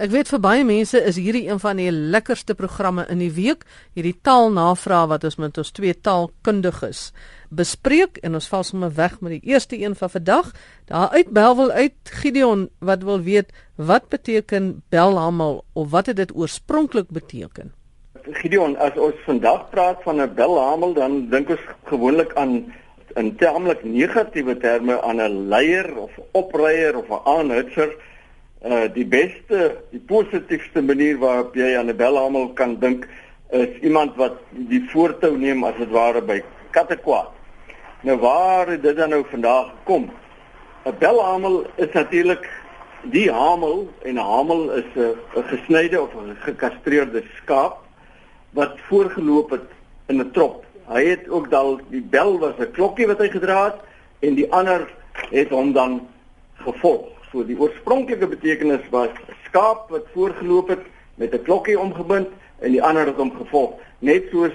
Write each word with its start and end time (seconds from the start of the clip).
Ek 0.00 0.08
weet 0.14 0.30
vir 0.32 0.40
baie 0.40 0.62
mense 0.64 0.96
is 0.96 1.18
hierdie 1.20 1.42
een 1.44 1.58
van 1.60 1.76
die 1.76 1.90
lekkerste 1.92 2.54
programme 2.56 3.02
in 3.12 3.18
die 3.20 3.34
week, 3.36 3.66
hierdie 3.92 4.14
taalnavraag 4.24 5.10
wat 5.10 5.26
ons 5.28 5.36
met 5.36 5.60
ons 5.60 5.72
twee 5.76 5.92
taalkundiges 5.92 7.10
bespreek 7.52 8.16
en 8.24 8.38
ons 8.38 8.48
val 8.48 8.64
sommer 8.64 8.94
weg 8.96 9.18
met 9.20 9.34
die 9.34 9.52
eerste 9.52 9.76
een 9.76 9.92
van 10.00 10.08
vandag. 10.14 10.54
Daar 10.88 11.12
uit 11.12 11.28
Belwel 11.36 11.68
uit 11.76 12.14
Gideon 12.22 12.70
wat 12.80 13.04
wil 13.04 13.20
weet 13.28 13.52
wat 13.76 14.08
beteken 14.08 14.72
belhamel 14.88 15.66
of 15.76 15.92
wat 15.92 16.08
het 16.08 16.16
dit 16.16 16.32
oorspronklik 16.32 17.12
beteken? 17.12 17.74
Gideon, 18.40 18.78
as 18.80 18.96
ons 18.96 19.20
vandag 19.28 19.68
praat 19.68 20.00
van 20.08 20.22
'n 20.22 20.32
belhamel 20.34 20.96
dan 20.96 21.28
dink 21.28 21.52
ons 21.52 21.66
gewoonlik 21.84 22.32
aan 22.40 22.72
in 23.20 23.36
termelik 23.36 23.84
negatiewe 23.84 24.56
terme 24.56 25.02
aan 25.02 25.20
'n 25.20 25.48
leier 25.48 25.92
of 25.96 26.10
opryer 26.32 26.96
of 26.96 27.10
'n 27.10 27.20
aanhutser. 27.28 28.08
Uh 28.60 28.92
die 28.92 29.06
beste, 29.06 29.76
die 29.90 30.02
positiefste 30.06 30.82
manier 30.82 31.18
waarop 31.18 31.54
jy 31.54 31.76
aan 31.78 31.88
'n 31.88 31.96
belhamel 31.96 32.52
kan 32.52 32.78
dink 32.78 33.08
is 33.50 33.80
iemand 33.80 34.16
wat 34.16 34.36
die 34.50 34.82
voortou 34.90 35.38
neem 35.38 35.64
as 35.64 35.76
dit 35.78 35.90
ware 35.90 36.20
by 36.22 36.42
kattekwaad. 36.70 37.30
Nou 38.02 38.18
waar 38.18 38.68
het 38.68 38.82
dit 38.82 38.96
dan 38.96 39.08
nou 39.08 39.24
vandag 39.30 39.72
gekom? 39.78 40.10
'n 40.84 40.94
Belhamel 40.98 41.66
is 41.76 41.92
natuurlik 41.92 42.48
die 43.02 43.32
hamel 43.32 43.88
en 44.02 44.14
'n 44.14 44.24
hamel 44.32 44.70
is 44.70 44.90
'n 44.96 45.42
gesnyde 45.52 46.00
of 46.00 46.14
'n 46.14 46.36
gekastreerde 46.40 47.22
skaap 47.36 47.78
wat 48.50 48.78
voorgeloop 48.88 49.50
het 49.50 49.68
in 50.06 50.20
'n 50.20 50.30
trop. 50.30 50.64
Hy 50.88 51.04
het 51.04 51.28
ook 51.28 51.50
dal 51.50 51.80
die 51.88 52.02
bel 52.02 52.38
was 52.38 52.54
'n 52.58 52.70
klokkie 52.72 53.06
wat 53.06 53.18
hy 53.18 53.28
gedra 53.28 53.64
het 53.64 53.80
en 54.18 54.34
die 54.34 54.52
ander 54.52 54.88
het 55.30 55.48
hom 55.48 55.72
dan 55.72 56.08
gevolg. 56.54 57.19
So 57.30 57.44
die 57.46 57.58
oorspronklike 57.58 58.26
betekenis 58.26 58.88
was 58.90 59.10
skaap 59.46 59.90
wat 59.90 60.08
voorgeloop 60.14 60.68
het 60.68 60.84
met 61.14 61.34
'n 61.34 61.42
klokkie 61.42 61.78
omgebind 61.78 62.28
en 62.58 62.72
die 62.72 62.82
ander 62.82 63.06
het 63.06 63.16
hom 63.16 63.32
gevolg. 63.36 63.72
Net 63.98 64.24
soos 64.30 64.52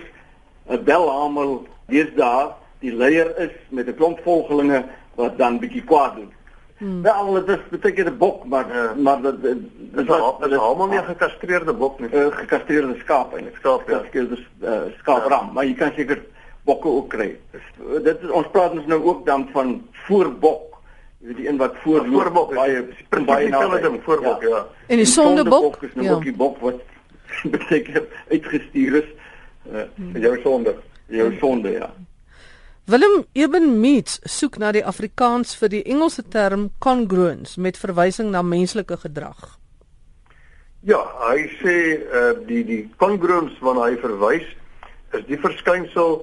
'n 0.68 0.84
belhamel 0.84 1.68
deesdae 1.88 2.54
die 2.80 2.94
leier 2.94 3.38
is 3.40 3.54
met 3.70 3.88
'n 3.88 3.96
klomp 3.96 4.20
volgelinge 4.24 4.84
wat 5.16 5.38
dan 5.38 5.60
bietjie 5.60 5.84
kwaad 5.84 6.16
doen. 6.16 6.34
Hmm. 6.78 7.02
Wel, 7.02 7.34
dit 7.34 7.48
is 7.48 7.64
beteken 7.70 8.06
'n 8.06 8.18
bok, 8.18 8.46
maar 8.46 8.68
uh, 8.70 8.96
maar 8.96 9.22
dit 9.22 9.42
dit 9.42 10.10
is 10.52 10.58
almal 10.58 10.88
nie 10.88 11.00
'n 11.00 11.04
gekastreerde 11.04 11.74
bok 11.74 12.00
nie. 12.00 12.10
'n 12.10 12.18
uh, 12.18 12.38
Gekastreerde 12.38 12.96
skaap 13.00 13.34
eintlik. 13.34 13.56
Skaap, 13.56 13.90
ja. 13.90 14.02
Dus 14.12 14.48
uh, 14.64 14.82
skaapram, 15.00 15.46
ja. 15.46 15.52
maar 15.54 15.66
jy 15.66 15.74
kan 15.74 15.92
seker 15.96 16.22
bokke 16.64 16.88
ook 16.88 17.10
kry. 17.10 17.38
Dus, 17.52 18.04
dit 18.04 18.22
is 18.22 18.30
ons 18.30 18.48
praat 18.52 18.72
ons 18.72 18.86
nou 18.86 19.04
ook 19.04 19.26
dan 19.26 19.50
van 19.52 19.88
voorbok. 19.92 20.75
Weet 21.26 21.38
die 21.38 21.48
een 21.50 21.58
wat 21.58 21.74
voor 21.82 22.06
voorbok 22.06 22.54
baie 22.54 22.82
baie 23.26 23.50
naby 23.50 23.80
ding 23.82 23.96
voorbok, 24.04 24.42
ja. 24.42 24.50
ja. 24.50 24.66
En 24.88 25.00
die 25.02 25.06
sondebok 25.10 25.82
is 25.82 25.94
nou 25.94 26.06
ja. 26.08 26.14
ook 26.14 26.24
die 26.24 26.36
bok 26.36 26.60
wat 26.62 26.82
beteken 27.56 28.06
uitgestuur 28.30 29.00
is 29.02 29.08
uh, 29.72 29.82
hmm. 29.96 30.12
vir 30.12 30.22
jou 30.22 30.34
sonde, 30.44 30.76
jou 31.10 31.32
sonde, 31.40 31.72
ja. 31.72 31.90
Willem 32.86 33.24
Eben 33.34 33.80
Meets 33.82 34.20
soek 34.30 34.60
na 34.62 34.70
die 34.76 34.84
Afrikaans 34.86 35.56
vir 35.58 35.72
die 35.74 35.82
Engelse 35.90 36.22
term 36.30 36.68
congruence 36.78 37.58
met 37.58 37.80
verwysing 37.82 38.30
na 38.30 38.44
menslike 38.46 39.00
gedrag. 39.02 39.56
Ja, 40.86 41.00
hy 41.24 41.48
sê 41.64 41.76
uh 42.06 42.36
die 42.46 42.62
die 42.68 42.84
congruence 43.02 43.58
waarna 43.66 43.88
hy 43.90 43.98
verwys 44.04 44.46
is 45.18 45.26
die 45.26 45.42
verskynsel 45.42 46.20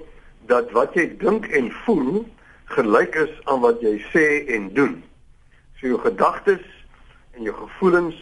dat 0.47 0.71
wat 0.79 0.95
jy 0.95 1.09
dink 1.19 1.51
en 1.51 1.73
voel 1.83 2.23
gelyk 2.65 3.15
is 3.15 3.33
aan 3.45 3.61
wat 3.61 3.81
jy 3.81 3.97
sê 4.13 4.27
en 4.55 4.69
doen. 4.75 4.99
So 5.81 5.87
jou 5.87 6.01
gedagtes 6.01 6.65
en 7.37 7.47
jou 7.49 7.55
gevoelens 7.57 8.19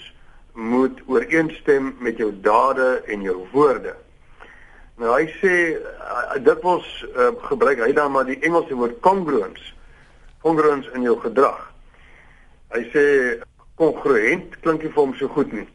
moet 0.54 1.00
ooreenstem 1.06 1.94
met 1.98 2.16
jou 2.18 2.32
dade 2.40 3.02
en 3.06 3.22
jou 3.22 3.36
woorde. 3.52 3.94
Nou 5.00 5.14
hy 5.14 5.26
sê 5.40 5.54
uh, 5.80 6.36
dit 6.44 6.62
was 6.66 6.86
uh, 7.16 7.30
gebruik 7.48 7.80
hy 7.80 7.92
dan 7.96 8.12
maar 8.12 8.28
die 8.28 8.40
Engelse 8.44 8.76
woord 8.76 9.00
congruence. 9.00 9.72
Congruence 10.44 10.90
in 10.96 11.06
jou 11.06 11.16
gedrag. 11.20 11.60
Hy 12.74 12.82
sê 12.92 13.04
kongruent 13.80 14.58
klink 14.60 14.84
nie 14.84 14.92
vir 14.92 15.02
hom 15.02 15.14
so 15.16 15.30
goed 15.32 15.52
nie 15.56 15.68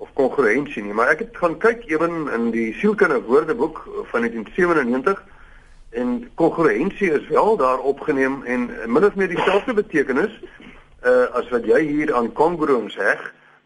of 0.00 0.08
kongruensie 0.16 0.82
nie, 0.82 0.94
maar 0.96 1.10
ek 1.12 1.26
het 1.26 1.36
gaan 1.36 1.58
kyk 1.60 1.82
ewen 1.92 2.24
in 2.32 2.46
die 2.54 2.70
sielkunde 2.80 3.18
woordeboek 3.26 3.82
van 4.12 4.24
1997 4.24 5.20
en 5.90 6.30
kongruensie 6.34 7.12
is 7.12 7.28
wel 7.28 7.56
daar 7.56 7.78
opgeneem 7.78 8.42
en 8.44 8.70
min 8.86 9.04
of 9.04 9.14
meer 9.14 9.28
dieselfde 9.28 9.74
betekenis 9.74 10.40
uh, 11.04 11.26
as 11.34 11.48
wat 11.50 11.66
jy 11.66 11.80
hier 11.86 12.14
aan 12.14 12.32
congruence 12.32 13.00
heg, 13.00 13.22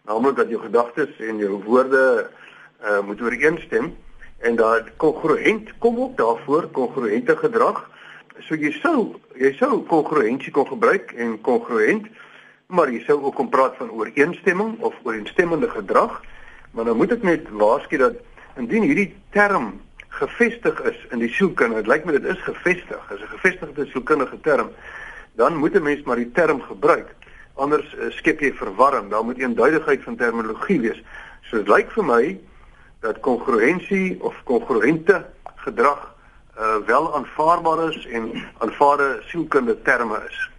naamlik 0.09 0.37
dat 0.37 0.49
jou 0.49 0.61
gedagtes 0.63 1.13
en 1.21 1.39
jou 1.43 1.61
woorde 1.65 2.31
uh, 2.85 3.01
moet 3.05 3.21
ooreenstem 3.21 3.93
en 4.45 4.57
daar 4.57 4.91
kongruent 4.97 5.73
kom 5.79 5.99
ook 6.01 6.17
daarvoor 6.17 6.69
kongruente 6.73 7.37
gedrag. 7.37 7.85
So 8.45 8.57
jy 8.59 8.73
sou 8.81 9.15
jy 9.39 9.53
sou 9.59 9.83
kongruensie 9.89 10.53
kon 10.53 10.67
gebruik 10.69 11.13
en 11.17 11.39
kongruent, 11.41 12.09
maar 12.67 12.93
jy 12.93 13.01
sou 13.07 13.21
ook 13.23 13.37
kon 13.41 13.49
praat 13.49 13.77
van 13.81 13.91
ooreenstemming 13.91 14.77
of 14.81 14.97
ooreenstemmende 15.03 15.71
gedrag. 15.71 16.21
Maar 16.71 16.91
nou 16.91 16.97
moet 16.97 17.15
ek 17.17 17.23
net 17.23 17.49
waarsku 17.51 18.01
dat 18.01 18.21
indien 18.61 18.85
hierdie 18.85 19.13
term 19.33 19.75
gevestig 20.19 20.81
is 20.91 20.99
in 21.11 21.19
die 21.19 21.29
sielkunde, 21.29 21.83
dit 21.83 21.91
lyk 21.91 22.05
my 22.05 22.13
dit 22.17 22.25
is 22.25 22.43
gevestig, 22.47 23.11
is 23.11 23.21
'n 23.21 23.35
gevestigde 23.37 23.87
sielkundige 23.87 24.41
term, 24.41 24.71
dan 25.37 25.57
moet 25.57 25.75
'n 25.75 25.83
mens 25.83 26.03
maar 26.03 26.17
die 26.17 26.33
term 26.33 26.63
gebruik. 26.63 27.15
Anders 27.55 27.95
uh, 27.95 28.11
skep 28.11 28.41
jy 28.41 28.53
verwarring. 28.53 29.11
Daar 29.11 29.25
moet 29.25 29.39
eenduidigheid 29.39 30.03
van 30.03 30.17
terminologie 30.17 30.81
wees. 30.81 31.03
So 31.43 31.57
dit 31.57 31.69
lyk 31.69 31.91
vir 31.91 32.05
my 32.05 32.39
dat 33.01 33.21
kongruensie 33.21 34.17
of 34.23 34.35
kongruente 34.45 35.27
gedrag 35.57 36.15
uh, 36.59 36.77
wel 36.87 37.15
aanvaarbaar 37.15 37.89
is 37.89 38.07
en 38.07 38.33
aanvaarde 38.59 39.23
sielkundige 39.27 39.83
terme 39.83 40.23
is. 40.29 40.51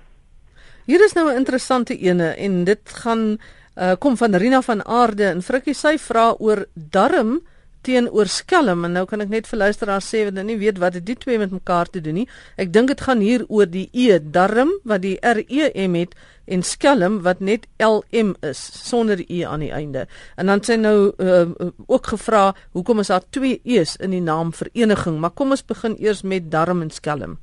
Hier 0.86 1.04
is 1.04 1.14
nou 1.14 1.30
'n 1.32 1.36
interessante 1.36 1.98
ene 1.98 2.36
en 2.36 2.64
dit 2.64 2.90
gaan 2.90 3.38
uh, 3.76 3.92
kom 4.00 4.18
van 4.18 4.36
Rina 4.36 4.62
van 4.62 4.86
Aarde 4.86 5.24
en 5.24 5.42
Frikkie 5.42 5.74
sy 5.74 5.98
vra 5.98 6.36
oor 6.38 6.66
darm 6.74 7.42
teenoor 7.85 8.29
skelm 8.31 8.85
en 8.88 8.96
nou 8.97 9.06
kan 9.09 9.22
ek 9.23 9.31
net 9.31 9.50
vir 9.50 9.62
luisteraars 9.62 10.07
sê 10.09 10.23
wat 10.28 10.40
nie 10.46 10.57
weet 10.62 10.79
wat 10.81 10.97
dit 10.97 11.19
twee 11.22 11.38
met 11.41 11.53
mekaar 11.53 11.90
te 11.91 12.01
doen 12.01 12.22
nie. 12.22 12.28
Ek 12.57 12.73
dink 12.73 12.90
dit 12.91 13.03
gaan 13.06 13.22
hier 13.23 13.46
oor 13.47 13.69
die 13.69 13.88
e 13.94 14.18
darm 14.19 14.73
wat 14.84 15.03
die 15.06 15.18
r 15.22 15.44
e 15.46 15.69
m 15.85 16.00
het 16.00 16.16
en 16.46 16.62
skelm 16.66 17.22
wat 17.25 17.41
net 17.41 17.66
LM 17.81 18.35
is 18.46 18.62
sonder 18.90 19.22
e 19.28 19.44
aan 19.46 19.63
die 19.66 19.72
einde. 19.73 20.06
En 20.38 20.51
dan 20.51 20.62
sê 20.66 20.78
nou 20.78 21.13
uh, 21.18 21.46
ook 21.88 22.13
gevra 22.13 22.53
hoekom 22.73 23.01
is 23.01 23.13
daar 23.13 23.25
twee 23.29 23.62
e's 23.63 23.96
in 23.97 24.13
die 24.13 24.22
naam 24.22 24.53
vereniging? 24.53 25.19
Maar 25.19 25.34
kom 25.34 25.56
ons 25.56 25.66
begin 25.66 25.97
eers 26.00 26.22
met 26.23 26.52
darm 26.52 26.81
en 26.85 26.94
skelm. 26.94 27.40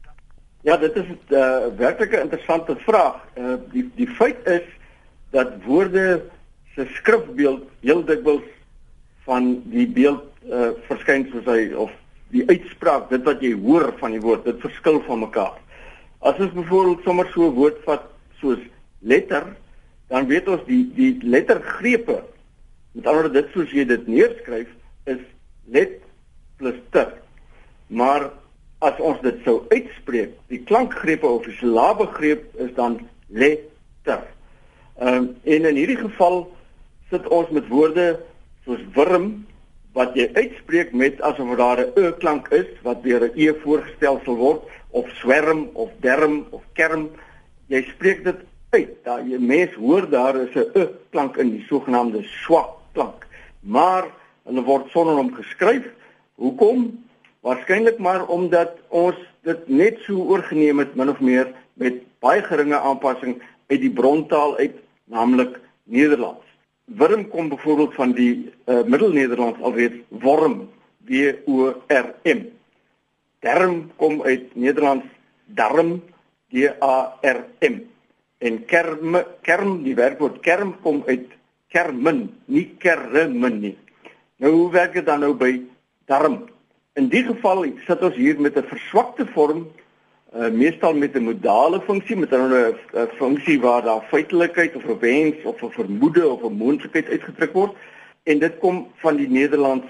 Ja, 0.62 0.76
dit 0.76 0.97
is 0.97 1.06
'n 1.06 1.34
uh, 1.34 1.74
werklik 1.76 2.12
interessante 2.12 2.76
vraag. 2.86 3.19
Uh, 3.38 3.54
die 3.72 3.91
die 3.97 4.09
feit 4.09 4.38
is 4.47 4.66
dat 5.30 5.48
woorde 5.66 6.22
se 6.74 6.86
skrifbeeld 6.94 7.62
heel 7.80 8.04
dikwels 8.04 8.42
van 9.27 9.62
die 9.71 9.87
beeld 9.87 10.25
uh, 10.50 10.72
verskyn 10.88 11.28
soos 11.31 11.47
hy 11.47 11.72
of 11.78 11.91
die 12.33 12.44
uitspraak, 12.49 13.10
dit 13.12 13.25
wat 13.28 13.43
jy 13.44 13.53
hoor 13.60 13.93
van 14.00 14.15
die 14.16 14.22
woord, 14.22 14.47
dit 14.49 14.60
verskil 14.65 15.03
van 15.06 15.21
mekaar. 15.27 15.59
As 16.25 16.38
ons 16.41 16.55
byvoorbeeld 16.56 17.03
sommer 17.05 17.28
so 17.33 17.49
'n 17.49 17.55
woord 17.55 17.83
vat 17.84 18.06
soos 18.41 18.60
letter, 19.00 19.44
dan 20.09 20.27
weet 20.27 20.49
ons 20.49 20.65
die 20.66 20.84
die 20.97 21.19
lettergrepe 21.22 22.22
met 22.93 23.06
ander 23.06 23.22
woorde 23.22 23.41
dit 23.41 23.53
soos 23.55 23.71
jy 23.72 23.84
dit 23.88 24.06
neerskryf 24.06 24.69
is 25.05 25.21
let 25.72 26.00
plus 26.56 26.77
t. 26.93 27.04
Maar 27.89 28.31
as 28.84 28.99
ons 28.99 29.21
dit 29.22 29.39
sou 29.44 29.62
uitspreek, 29.71 30.34
die 30.49 30.62
klankgrepe 30.66 31.27
of 31.27 31.44
die 31.47 31.56
silabegreep 31.60 32.44
is 32.60 32.75
dan 32.75 33.00
letter. 33.28 34.27
Ehm 34.99 35.15
um, 35.15 35.28
en 35.44 35.69
in 35.71 35.78
hierdie 35.81 36.00
geval 36.00 36.44
sit 37.10 37.28
ons 37.28 37.50
met 37.50 37.69
woorde 37.69 38.21
soos 38.64 38.82
wurm 38.94 39.47
wat 39.92 40.14
jy 40.16 40.28
uitspreek 40.34 40.92
met 40.92 41.20
asof 41.20 41.56
daar 41.56 41.80
'n 41.80 41.92
e 41.97 42.12
klank 42.18 42.48
is 42.48 42.68
wat 42.82 43.03
deur 43.03 43.22
'n 43.28 43.32
e 43.36 43.53
voorgestel 43.62 44.20
sal 44.24 44.36
word 44.36 44.62
of 44.91 45.09
swerm 45.20 45.68
of 45.72 45.91
derm 46.00 46.47
of 46.50 46.62
kerm 46.72 47.10
jy 47.68 47.82
spreek 47.82 48.24
dit 48.24 48.41
uit. 48.70 49.04
Daar 49.04 49.22
jy 49.26 49.38
mens 49.38 49.74
hoor 49.74 50.09
daar 50.09 50.36
is 50.36 50.54
'n 50.54 50.70
e 50.74 50.88
klank 51.10 51.36
in 51.36 51.50
die 51.50 51.64
sogenaamde 51.68 52.22
swak 52.22 52.70
klank. 52.92 53.26
Maar 53.60 54.04
hulle 54.44 54.62
word 54.62 54.91
sonder 54.91 55.14
hom 55.14 55.34
geskryf. 55.34 55.84
Hoekom? 56.34 57.04
Waarskynlik 57.41 57.98
maar 57.98 58.26
omdat 58.26 58.78
ons 58.88 59.16
dit 59.42 59.68
net 59.68 59.98
so 60.06 60.14
oorgeneem 60.14 60.78
het 60.78 60.94
min 60.94 61.09
of 61.09 61.20
meer 61.20 61.54
met 61.74 61.94
baie 62.20 62.42
geringe 62.42 62.78
aanpassing 62.78 63.42
uit 63.66 63.80
die 63.80 63.91
brontaal 63.91 64.56
uit, 64.56 64.76
naamlik 65.04 65.60
Nederlands. 65.84 66.52
Wurm 66.84 67.29
kom 67.29 67.49
byvoorbeeld 67.49 67.95
van 67.95 68.13
die 68.13 68.53
uh, 68.67 68.83
Middelnederlands 68.84 69.61
alweer 69.61 70.01
worm, 70.09 70.69
W 71.07 71.33
O 71.47 71.73
R 71.87 72.15
M. 72.23 72.49
Darm 73.41 73.91
kom 73.97 74.23
uit 74.23 74.55
Nederlands 74.55 75.07
darm, 75.47 76.03
D 76.51 76.69
A 76.83 77.19
R 77.21 77.45
M 77.61 77.81
en 78.43 78.65
kerm 78.67 79.17
kerm 79.47 79.83
die 79.84 79.95
werkwoord 79.95 80.41
kerm 80.43 80.75
kom 80.83 81.03
uit 81.07 81.31
kermin, 81.73 82.25
nie 82.45 82.67
kermin 82.83 83.61
nie. 83.61 83.77
Nou 84.43 84.53
hoe 84.53 84.71
werk 84.75 84.99
dit 84.99 85.07
dan 85.07 85.23
nou 85.23 85.33
by 85.39 85.53
darm? 86.11 86.43
In 86.99 87.09
die 87.09 87.23
geval 87.25 87.65
sit 87.87 88.03
ons 88.03 88.19
hier 88.19 88.41
met 88.41 88.57
'n 88.59 88.67
verswakte 88.67 89.27
vorm 89.27 89.69
uh 90.34 90.49
meestal 90.51 90.95
met 90.95 91.15
'n 91.15 91.25
modale 91.25 91.81
funksie 91.81 92.17
met 92.17 92.33
'n 92.33 92.75
funksie 93.17 93.61
waar 93.61 93.83
daar 93.83 94.03
feitelikheid 94.09 94.77
of 94.77 94.84
'n 94.84 94.99
wens 94.99 95.45
of 95.45 95.63
'n 95.63 95.71
vermoede 95.71 96.29
of 96.29 96.43
'n 96.43 96.57
moontlikheid 96.57 97.09
uitgedruk 97.09 97.53
word. 97.53 97.77
En 98.23 98.39
dit 98.39 98.59
kom 98.59 98.89
van 98.95 99.17
die 99.17 99.29
Nederlands 99.29 99.87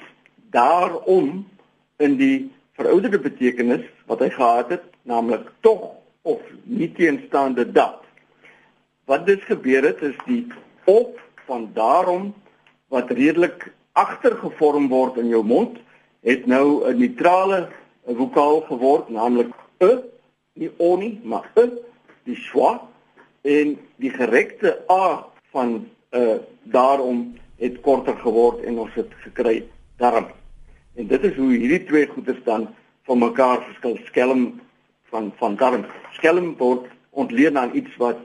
daarom 0.50 1.49
in 1.97 2.17
die 2.17 2.50
verouderde 2.73 3.19
betekenis 3.19 3.85
wat 4.06 4.19
hy 4.19 4.31
gehad 4.31 4.69
het 4.69 4.83
naamlik 5.03 5.50
tog 5.61 5.91
of 6.23 6.41
nie 6.62 6.93
teenstaande 6.93 7.73
dat. 7.73 8.00
Wat 9.05 9.27
dus 9.27 9.44
gebeur 9.44 9.85
het 9.85 10.03
is 10.03 10.17
die 10.27 10.47
op 10.85 11.21
van 11.47 11.71
daarom 11.75 12.35
wat 12.89 13.11
redelik 13.11 13.73
agtergevorm 13.93 14.89
word 14.89 15.17
in 15.17 15.29
jou 15.29 15.44
mond 15.44 15.79
het 16.21 16.47
nou 16.47 16.89
'n 16.89 16.99
neutrale 16.99 17.69
vokaal 18.06 18.61
geword 18.61 19.09
naamlik 19.09 19.53
'n 19.79 20.03
nie 20.52 20.70
o 20.76 20.96
nie, 20.96 21.20
maar 21.25 21.50
e, 21.54 21.69
die 22.25 22.37
schwa 22.37 22.76
en 23.43 23.76
die 24.02 24.10
gerekte 24.10 24.78
a 24.90 25.26
van 25.52 25.88
uh 26.12 26.38
daarom 26.62 27.32
het 27.58 27.81
korter 27.81 28.14
geword 28.22 28.60
en 28.62 28.78
ons 28.78 28.94
het 28.94 29.10
gekry 29.25 29.64
darm. 29.99 30.28
En 30.94 31.06
dit 31.10 31.25
is 31.25 31.34
hoe 31.37 31.50
hierdie 31.50 31.84
twee 31.88 32.06
goeders 32.06 32.38
dan 32.44 32.69
van 33.08 33.19
mekaar 33.19 33.64
verskil 33.64 33.96
skelm 34.04 34.60
van 35.10 35.32
van 35.40 35.56
darm. 35.56 35.87
Skelm 36.12 36.55
word 36.60 36.87
ontleen 37.10 37.58
aan 37.58 37.75
iets 37.75 37.96
wat 37.96 38.20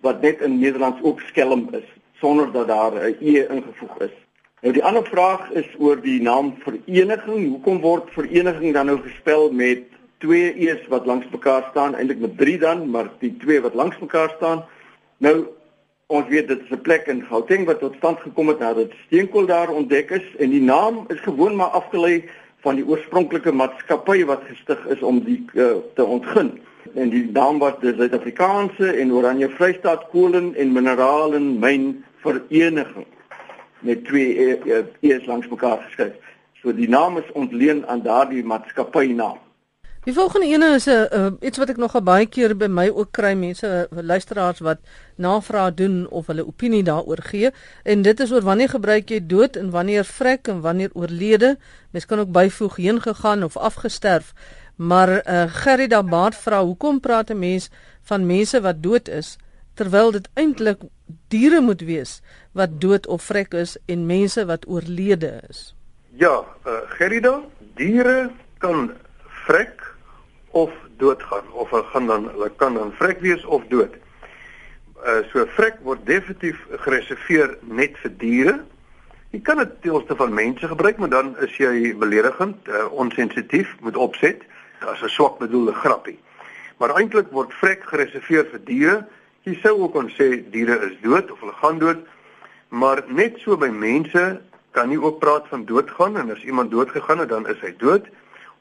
wat 0.00 0.20
net 0.20 0.40
in 0.40 0.58
Nederlands 0.58 1.02
ook 1.02 1.20
skelm 1.20 1.68
is 1.72 1.86
sonder 2.20 2.52
dat 2.52 2.68
daar 2.68 2.92
'n 2.92 3.16
e 3.20 3.46
ingevoeg 3.48 3.98
is. 3.98 4.14
Nou 4.60 4.72
die 4.72 4.84
ander 4.84 5.04
vraag 5.04 5.50
is 5.50 5.68
oor 5.78 6.00
die 6.00 6.22
naam 6.22 6.54
vereniging. 6.58 7.48
Hoekom 7.48 7.80
word 7.80 8.10
vereniging 8.10 8.72
dan 8.72 8.86
nou 8.86 9.00
gespel 9.00 9.52
met 9.52 9.82
twee 10.24 10.54
e's 10.66 10.86
wat 10.88 11.06
langs 11.06 11.28
mekaar 11.30 11.66
staan, 11.70 11.94
eintlik 11.94 12.22
met 12.24 12.38
drie 12.40 12.56
dan, 12.58 12.88
maar 12.90 13.10
die 13.20 13.34
twee 13.42 13.60
wat 13.60 13.74
langs 13.74 13.98
mekaar 14.00 14.32
staan. 14.36 14.64
Nou 15.18 15.36
ons 16.06 16.28
weet 16.28 16.48
dit 16.48 16.60
is 16.60 16.70
'n 16.70 16.80
plek 16.80 17.06
in 17.06 17.24
Gauteng 17.28 17.64
wat 17.66 17.78
tot 17.78 17.94
stand 17.96 18.18
gekom 18.20 18.48
het 18.48 18.58
nadat 18.58 18.92
steenkool 19.06 19.46
daar 19.46 19.68
ontdek 19.68 20.10
is 20.10 20.26
en 20.38 20.50
die 20.50 20.62
naam 20.62 21.04
is 21.08 21.20
gewoon 21.20 21.56
maar 21.56 21.72
afgelei 21.80 22.24
van 22.64 22.74
die 22.74 22.86
oorspronklike 22.86 23.52
maatskappy 23.52 24.24
wat 24.24 24.42
gestig 24.48 24.86
is 24.86 25.02
om 25.02 25.20
die 25.24 25.44
uh, 25.54 25.76
te 25.94 26.04
ontgin. 26.04 26.60
En 26.94 27.08
die 27.08 27.30
naam 27.32 27.58
was 27.58 27.76
die 27.80 27.94
Suid-Afrikaanse 27.96 28.92
en 28.92 29.12
Oranje 29.12 29.48
Vrystaat 29.48 30.08
Kolen 30.12 30.54
en 30.54 30.72
Minerale 30.72 31.40
Myn 31.40 32.04
Vereniging 32.24 33.06
met 33.80 34.04
twee 34.04 34.36
e's 34.36 34.84
e, 35.00 35.08
e 35.08 35.26
langs 35.26 35.48
mekaar 35.48 35.80
geskryf. 35.86 36.16
So 36.62 36.72
die 36.72 36.88
naam 36.88 37.16
is 37.16 37.32
ontleen 37.32 37.86
aan 37.86 38.02
daardie 38.02 38.44
maatskappy 38.44 39.12
naam. 39.12 39.43
Die 40.04 40.12
volgende 40.12 40.46
ene 40.46 40.66
is 40.76 40.84
'n 40.86 40.90
uh, 40.90 41.04
uh, 41.18 41.32
iets 41.40 41.58
wat 41.58 41.70
ek 41.72 41.78
nog 41.80 41.94
baie 42.04 42.26
keer 42.26 42.52
by 42.56 42.66
my 42.68 42.90
ook 42.92 43.12
kry 43.16 43.32
mense 43.34 43.66
uh, 43.66 44.02
luisteraars 44.02 44.58
wat 44.60 44.78
navraag 45.16 45.74
doen 45.74 46.08
of 46.10 46.26
hulle 46.26 46.44
opinie 46.46 46.82
daaroor 46.84 47.22
gee 47.24 47.50
en 47.82 48.02
dit 48.02 48.20
is 48.20 48.32
oor 48.32 48.44
wanneer 48.44 48.68
gebruik 48.68 49.08
jy 49.08 49.20
dood 49.26 49.56
en 49.56 49.70
wanneer 49.70 50.04
vrek 50.04 50.48
en 50.48 50.60
wanneer 50.60 50.90
oorlede. 50.92 51.56
Mens 51.90 52.06
kan 52.06 52.18
ook 52.18 52.32
byvoeg 52.32 52.76
heen 52.76 53.00
gegaan 53.00 53.44
of 53.44 53.56
afgesterf. 53.56 54.34
Maar 54.76 55.08
uh, 55.08 55.44
Gerida 55.48 56.02
Baard 56.02 56.36
vra 56.36 56.60
hoekom 56.62 57.00
praat 57.00 57.30
'n 57.30 57.38
mens 57.38 57.70
van 58.02 58.26
mense 58.26 58.60
wat 58.60 58.82
dood 58.82 59.08
is 59.08 59.38
terwyl 59.74 60.10
dit 60.10 60.28
eintlik 60.34 60.80
diere 61.28 61.60
moet 61.60 61.80
wees 61.80 62.20
wat 62.52 62.80
dood 62.80 63.06
of 63.06 63.22
vrek 63.22 63.54
is 63.54 63.76
en 63.86 64.06
mense 64.06 64.44
wat 64.46 64.68
oorlede 64.68 65.40
is. 65.48 65.74
Ja, 66.12 66.44
uh, 66.66 66.72
Gerida, 66.86 67.40
diere 67.74 68.30
kan 68.58 68.92
vrek 69.46 69.93
of 70.54 70.70
doodgaan 70.96 71.46
of 71.52 71.70
hulle 71.70 71.86
gaan 71.90 72.06
dan 72.06 72.28
hulle 72.30 72.50
kan 72.56 72.74
dan 72.74 72.92
vrek 72.94 73.20
wees 73.20 73.44
of 73.44 73.64
dood. 73.68 73.96
Uh 75.02 75.22
so 75.32 75.42
vrek 75.56 75.80
word 75.82 76.06
definitief 76.06 76.60
gereserveer 76.86 77.56
net 77.62 77.98
vir 78.02 78.12
diere. 78.20 78.54
Jy 79.34 79.40
kan 79.42 79.58
dit 79.58 79.72
teenoor 79.82 80.06
van 80.20 80.34
mense 80.34 80.68
gebruik, 80.70 81.00
maar 81.02 81.10
dan 81.10 81.32
is 81.42 81.56
jy 81.58 81.90
beledigend, 81.98 82.68
uh, 82.70 82.84
onsensitief, 82.92 83.72
moet 83.82 83.96
opset 83.98 84.44
as 84.86 85.02
'n 85.02 85.10
swak 85.10 85.38
bedoelde 85.42 85.74
grappie. 85.74 86.18
Maar 86.78 86.94
eintlik 87.00 87.34
word 87.34 87.52
vrek 87.58 87.82
gereserveer 87.82 88.46
vir 88.52 88.64
diere. 88.64 89.06
Jy 89.42 89.58
sou 89.62 89.74
ook 89.82 89.92
kon 89.92 90.08
sê 90.08 90.38
diere 90.50 90.78
is 90.86 90.94
dood 91.02 91.30
of 91.30 91.40
hulle 91.40 91.52
gaan 91.52 91.78
dood, 91.78 92.06
maar 92.68 93.02
net 93.06 93.38
so 93.42 93.56
by 93.56 93.68
mense 93.68 94.40
kan 94.70 94.90
jy 94.90 94.98
ook 95.02 95.18
praat 95.18 95.48
van 95.48 95.64
doodgaan 95.64 96.16
en 96.16 96.30
as 96.30 96.44
iemand 96.44 96.70
doodgegaan 96.70 97.18
het, 97.18 97.28
dan 97.28 97.48
is 97.48 97.60
hy 97.60 97.74
dood. 97.78 98.06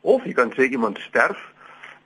Of 0.01 0.25
jy 0.25 0.33
kan 0.33 0.51
sê 0.51 0.69
iemand 0.69 0.97
sterf 0.97 1.52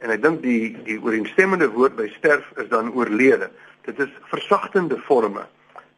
En 0.04 0.14
ek 0.14 0.22
dink 0.22 0.44
die 0.46 0.76
die 0.86 1.00
ooreenstemmende 1.02 1.70
woord 1.74 1.96
by 1.98 2.08
sterf 2.18 2.46
is 2.62 2.70
dan 2.70 2.92
oorlede. 2.94 3.50
Dit 3.88 4.00
is 4.04 4.12
versagtende 4.30 5.00
forme. 5.08 5.48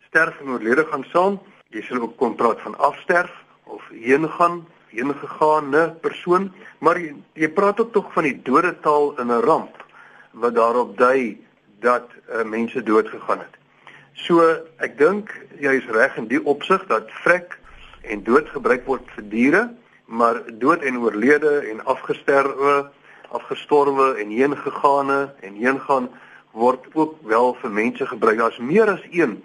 Sterf 0.07 0.39
en 0.39 0.55
oorlede 0.55 0.85
gaan 0.91 1.03
saam. 1.11 1.39
Jy 1.73 1.83
sal 1.85 2.01
ook 2.05 2.15
kon 2.17 2.35
praat 2.35 2.61
van 2.63 2.77
afsterf 2.77 3.33
of 3.69 3.83
heen 3.93 4.25
gaan, 4.37 4.63
heen 4.89 5.13
gegaane 5.13 5.83
persoon, 6.01 6.49
maar 6.81 6.97
jy, 6.97 7.11
jy 7.37 7.49
praat 7.53 7.79
ook 7.79 7.91
tog 7.93 8.07
van 8.15 8.25
die 8.25 8.39
dodetaal 8.41 9.13
in 9.21 9.29
'n 9.29 9.43
ramp 9.45 9.75
wat 10.31 10.55
daarop 10.55 10.97
dui 10.97 11.37
dat 11.79 12.09
uh, 12.09 12.43
mense 12.43 12.83
dood 12.83 13.07
gegaan 13.07 13.39
het. 13.39 13.55
So 14.13 14.41
ek 14.77 14.97
dink 14.97 15.31
jy 15.59 15.75
is 15.77 15.87
reg 15.93 16.17
in 16.17 16.27
die 16.27 16.41
opsig 16.43 16.85
dat 16.87 17.11
vrek 17.23 17.59
en 18.01 18.23
dood 18.23 18.49
gebruik 18.49 18.85
word 18.85 19.05
vir 19.15 19.29
diere, 19.29 19.63
maar 20.05 20.41
dood 20.59 20.81
en 20.81 20.97
oorlede 20.97 21.59
en 21.71 21.85
afgesterwe 21.85 22.89
afgestorwe 23.31 24.15
en 24.21 24.29
heen 24.29 24.57
gegaane 24.57 25.33
en 25.41 25.53
heen 25.53 25.79
gaan 25.79 26.09
word 26.51 26.85
ook 26.93 27.15
wel 27.21 27.55
vir 27.61 27.71
mense 27.71 28.05
gebruik. 28.05 28.37
Daar's 28.37 28.57
meer 28.57 28.89
as 28.89 29.05
een 29.11 29.43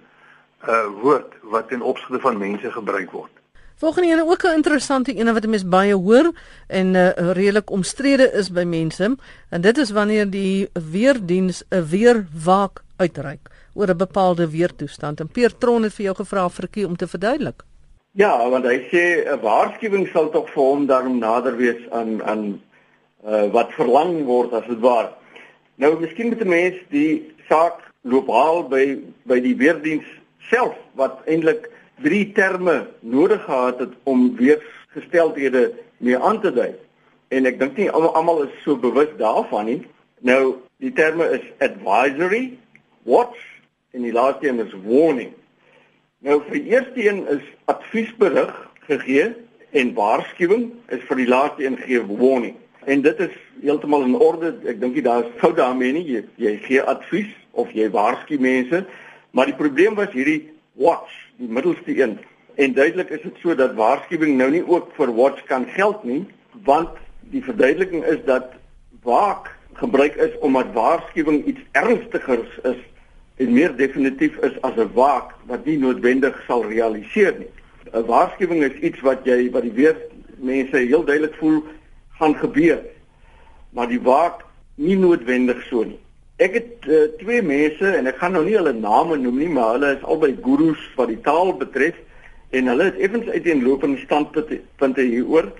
uh 0.68 0.84
woord 1.02 1.32
wat 1.42 1.70
in 1.70 1.82
opsigte 1.82 2.20
van 2.20 2.38
mense 2.38 2.70
gebruik 2.70 3.10
word. 3.10 3.30
Volgende 3.76 4.12
een 4.12 4.28
ook 4.28 4.42
'n 4.42 4.54
interessante 4.54 5.16
een 5.18 5.32
wat 5.32 5.46
mense 5.46 5.66
baie 5.66 5.94
hoor 5.94 6.32
en 6.66 6.94
uh 6.94 7.10
redelik 7.16 7.70
omstrede 7.70 8.32
is 8.32 8.50
by 8.50 8.64
mense 8.64 9.16
en 9.50 9.60
dit 9.60 9.78
is 9.78 9.90
wanneer 9.90 10.30
die 10.30 10.68
weerdiens 10.90 11.64
'n 11.70 11.84
weerwaak 11.88 12.82
uitreik 12.96 13.50
oor 13.74 13.88
'n 13.88 13.96
bepaalde 13.96 14.50
weertoestand. 14.50 15.20
En 15.20 15.28
Peer 15.28 15.56
Tron 15.58 15.82
het 15.82 15.94
vir 15.94 16.04
jou 16.04 16.16
gevra 16.16 16.48
virkie 16.50 16.86
om 16.86 16.96
te 16.96 17.08
verduidelik. 17.08 17.62
Ja, 18.12 18.48
want 18.50 18.64
hy 18.64 18.78
sê 18.92 19.26
'n 19.26 19.40
waarskuwing 19.40 20.08
sal 20.08 20.30
tog 20.30 20.50
vir 20.50 20.62
hom 20.62 20.86
daarom 20.86 21.18
nader 21.18 21.56
wees 21.56 21.90
aan 21.90 22.22
aan 22.22 22.62
uh, 23.24 23.46
wat 23.52 23.72
verlang 23.72 24.24
word 24.28 24.52
as 24.52 24.66
dit 24.68 24.80
waar. 24.84 25.12
Nou 25.80 25.96
miskien 26.00 26.28
moet 26.28 26.44
'n 26.44 26.48
mens 26.48 26.76
die 26.90 27.34
saak 27.48 27.80
globaal 28.04 28.68
by 28.68 28.98
by 29.24 29.40
die 29.40 29.56
weerdiens 29.56 30.06
self 30.50 30.76
wat 30.94 31.22
eintlik 31.26 31.70
drie 32.02 32.32
terme 32.32 32.86
nodig 33.00 33.44
gehad 33.44 33.78
het 33.78 33.92
om 34.04 34.36
weergesteldhede 34.36 35.72
mee 35.98 36.18
aan 36.18 36.40
te 36.40 36.52
dui. 36.52 36.74
En 37.28 37.46
ek 37.46 37.58
dink 37.58 37.76
nie 37.76 37.90
almal 37.90 38.42
is 38.42 38.62
so 38.62 38.76
bewus 38.76 39.08
daarvan 39.18 39.64
nie. 39.64 39.82
Nou 40.20 40.56
die 40.78 40.92
terme 40.92 41.24
is 41.30 41.44
advisory, 41.58 42.58
watch 43.02 43.40
en 43.90 44.02
die 44.02 44.12
laaste 44.12 44.48
een 44.48 44.60
is 44.60 44.74
warning. 44.84 45.32
Nou 46.18 46.42
vir 46.42 46.52
die 46.52 46.68
eerste 46.70 47.08
een 47.08 47.26
is 47.28 47.44
adviesberig 47.64 48.70
gegee 48.86 49.32
en 49.70 49.94
waarskuwing 49.94 50.72
is 50.88 51.02
vir 51.08 51.16
die 51.16 51.28
laaste 51.28 51.64
een 51.64 51.76
gegee 51.76 52.04
warning 52.06 52.56
en 52.86 53.02
dit 53.02 53.20
is 53.20 53.34
heeltemal 53.62 54.02
in 54.02 54.18
orde. 54.18 54.54
Ek 54.68 54.80
dink 54.80 54.94
nie 54.94 55.04
daar 55.04 55.24
is 55.24 55.32
fout 55.40 55.56
daarmee 55.56 55.92
nie. 55.92 56.04
Jy, 56.04 56.22
jy 56.36 56.54
gee 56.66 56.82
advies 56.82 57.30
of 57.52 57.70
jy 57.72 57.88
waarsku 57.90 58.38
mense, 58.38 58.84
maar 59.30 59.50
die 59.50 59.58
probleem 59.58 59.94
was 59.98 60.12
hierdie 60.14 60.50
watch, 60.80 61.12
die 61.38 61.48
middelste 61.48 61.94
een. 61.96 62.18
En 62.54 62.74
duidelik 62.74 63.10
is 63.10 63.22
dit 63.22 63.42
so 63.42 63.54
dat 63.54 63.74
waarskuwing 63.78 64.36
nou 64.38 64.50
nie 64.50 64.62
ook 64.66 64.92
vir 64.98 65.12
watch 65.14 65.42
kan 65.50 65.66
geld 65.74 66.04
nie, 66.04 66.22
want 66.66 66.94
die 67.34 67.42
verduideliking 67.42 68.04
is 68.10 68.20
dat 68.26 68.54
waak 69.02 69.50
gebruik 69.78 70.14
is 70.22 70.34
omdat 70.38 70.72
waarskuwing 70.74 71.44
iets 71.50 71.62
ernstigers 71.72 72.58
is 72.62 72.82
en 73.42 73.52
meer 73.52 73.74
definitief 73.76 74.36
is 74.46 74.54
as 74.62 74.76
'n 74.78 74.90
waak 74.94 75.34
wat 75.46 75.64
nie 75.66 75.78
noodwendig 75.78 76.42
sal 76.46 76.62
realiseer 76.64 77.34
nie. 77.38 77.50
'n 77.92 78.06
Waarskuwing 78.06 78.62
is 78.62 78.78
iets 78.80 79.00
wat 79.00 79.24
jy 79.24 79.50
wat 79.50 79.62
die 79.62 79.72
weer 79.72 79.96
mense 80.38 80.76
heel 80.76 81.04
duidelik 81.04 81.34
voel 81.34 81.62
gaan 82.18 82.34
gebeur. 82.38 82.80
Maar 83.70 83.88
die 83.88 84.00
waak 84.00 84.44
nie 84.74 84.96
noodwendig 84.96 85.62
so 85.68 85.84
nie. 85.84 85.98
Ek 86.42 86.56
het 86.58 86.86
uh, 86.90 87.04
twee 87.20 87.42
mense 87.42 87.92
en 87.94 88.10
ek 88.10 88.18
gaan 88.18 88.34
nou 88.34 88.42
nie 88.46 88.56
hulle 88.58 88.72
name 88.74 89.18
noem 89.22 89.38
nie, 89.38 89.50
maar 89.50 89.76
hulle 89.76 89.92
is 89.94 90.02
albei 90.02 90.32
gurus 90.42 90.82
wat 90.98 91.12
die 91.12 91.20
taal 91.22 91.54
betref 91.58 91.98
en 92.54 92.70
hulle 92.70 92.88
het 92.90 92.98
effens 93.02 93.30
uiteenlopende 93.30 94.02
standpunte 94.02 95.02
hieroor. 95.02 95.52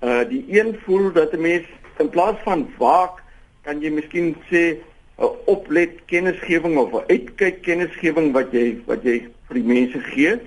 Uh 0.00 0.22
die 0.28 0.44
een 0.48 0.76
voel 0.84 1.12
dat 1.12 1.32
'n 1.32 1.40
mens 1.40 1.66
in 1.98 2.08
plaas 2.08 2.36
van 2.44 2.68
waak 2.78 3.20
kan 3.64 3.80
jy 3.80 3.90
miskien 3.92 4.36
sê 4.50 4.80
'n 5.20 5.32
oplet 5.44 6.00
kennisgewing 6.06 6.76
of 6.78 6.92
'n 6.92 7.04
uitkyk 7.08 7.62
kennisgewing 7.62 8.32
wat 8.32 8.52
jy 8.52 8.80
wat 8.86 9.02
jy 9.04 9.28
vir 9.48 9.54
die 9.54 9.68
mense 9.74 10.00
gee 10.12 10.38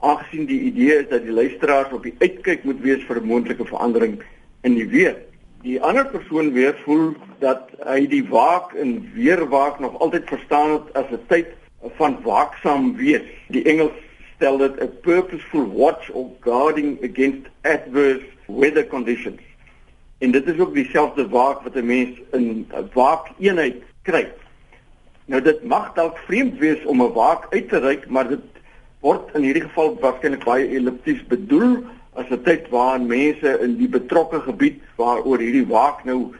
aangesien 0.00 0.46
die 0.46 0.60
idee 0.60 0.94
is 1.02 1.08
dat 1.08 1.22
die 1.22 1.32
luisteraars 1.32 1.92
op 1.92 2.02
die 2.02 2.14
uitkyk 2.18 2.64
moet 2.64 2.80
wees 2.80 3.04
vir 3.08 3.20
'n 3.20 3.30
moontlike 3.32 3.64
verandering 3.64 4.22
in 4.62 4.74
die 4.74 4.88
weer. 4.88 5.16
Die 5.62 5.80
ander 5.82 6.06
persoon 6.06 6.52
weer 6.52 6.74
voel 6.84 7.12
dat 7.38 7.70
hy 7.86 8.06
die 8.10 8.24
waak 8.28 8.72
en 8.74 8.96
weerwaak 9.14 9.78
nog 9.80 9.98
altyd 9.98 10.26
verstaan 10.30 10.70
het 10.70 10.94
as 10.98 11.10
'n 11.10 11.20
tyd 11.28 11.46
van 11.98 12.18
waaksaam 12.22 12.96
wees. 12.96 13.26
Die 13.48 13.64
Engels 13.64 13.94
stel 14.36 14.56
dit 14.58 14.80
'n 14.80 14.90
purposeful 15.00 15.66
watch 15.72 16.10
or 16.10 16.30
guarding 16.40 16.98
against 17.02 17.46
adverse 17.62 18.26
weather 18.46 18.86
conditions. 18.86 19.40
En 20.18 20.30
dit 20.30 20.46
is 20.46 20.58
ook 20.58 20.74
dieselfde 20.74 21.28
waak 21.28 21.62
wat 21.62 21.74
'n 21.74 21.86
mens 21.86 22.18
in 22.32 22.66
'n 22.74 22.90
waakeenheid 22.92 23.82
kry. 24.02 24.32
Nou 25.24 25.42
dit 25.42 25.64
mag 25.64 25.92
dalk 25.94 26.18
vreemd 26.18 26.58
wees 26.58 26.84
om 26.84 27.02
'n 27.02 27.12
waak 27.12 27.46
uit 27.50 27.68
te 27.68 27.78
reik, 27.78 28.08
maar 28.08 28.28
dit 28.28 28.40
word 29.00 29.34
in 29.34 29.42
hierdie 29.42 29.62
geval 29.62 29.98
waarskynlik 30.00 30.44
baie 30.44 30.68
ellipties 30.68 31.26
bedoel 31.26 31.84
as 32.14 32.26
'n 32.30 32.42
tyd 32.44 32.68
waarin 32.68 33.06
mense 33.06 33.58
in 33.64 33.76
die 33.76 33.88
betrokke 33.88 34.40
gebied 34.40 34.80
waaroor 34.96 35.38
hierdie 35.38 35.66
waak 35.66 36.04
nou 36.04 36.32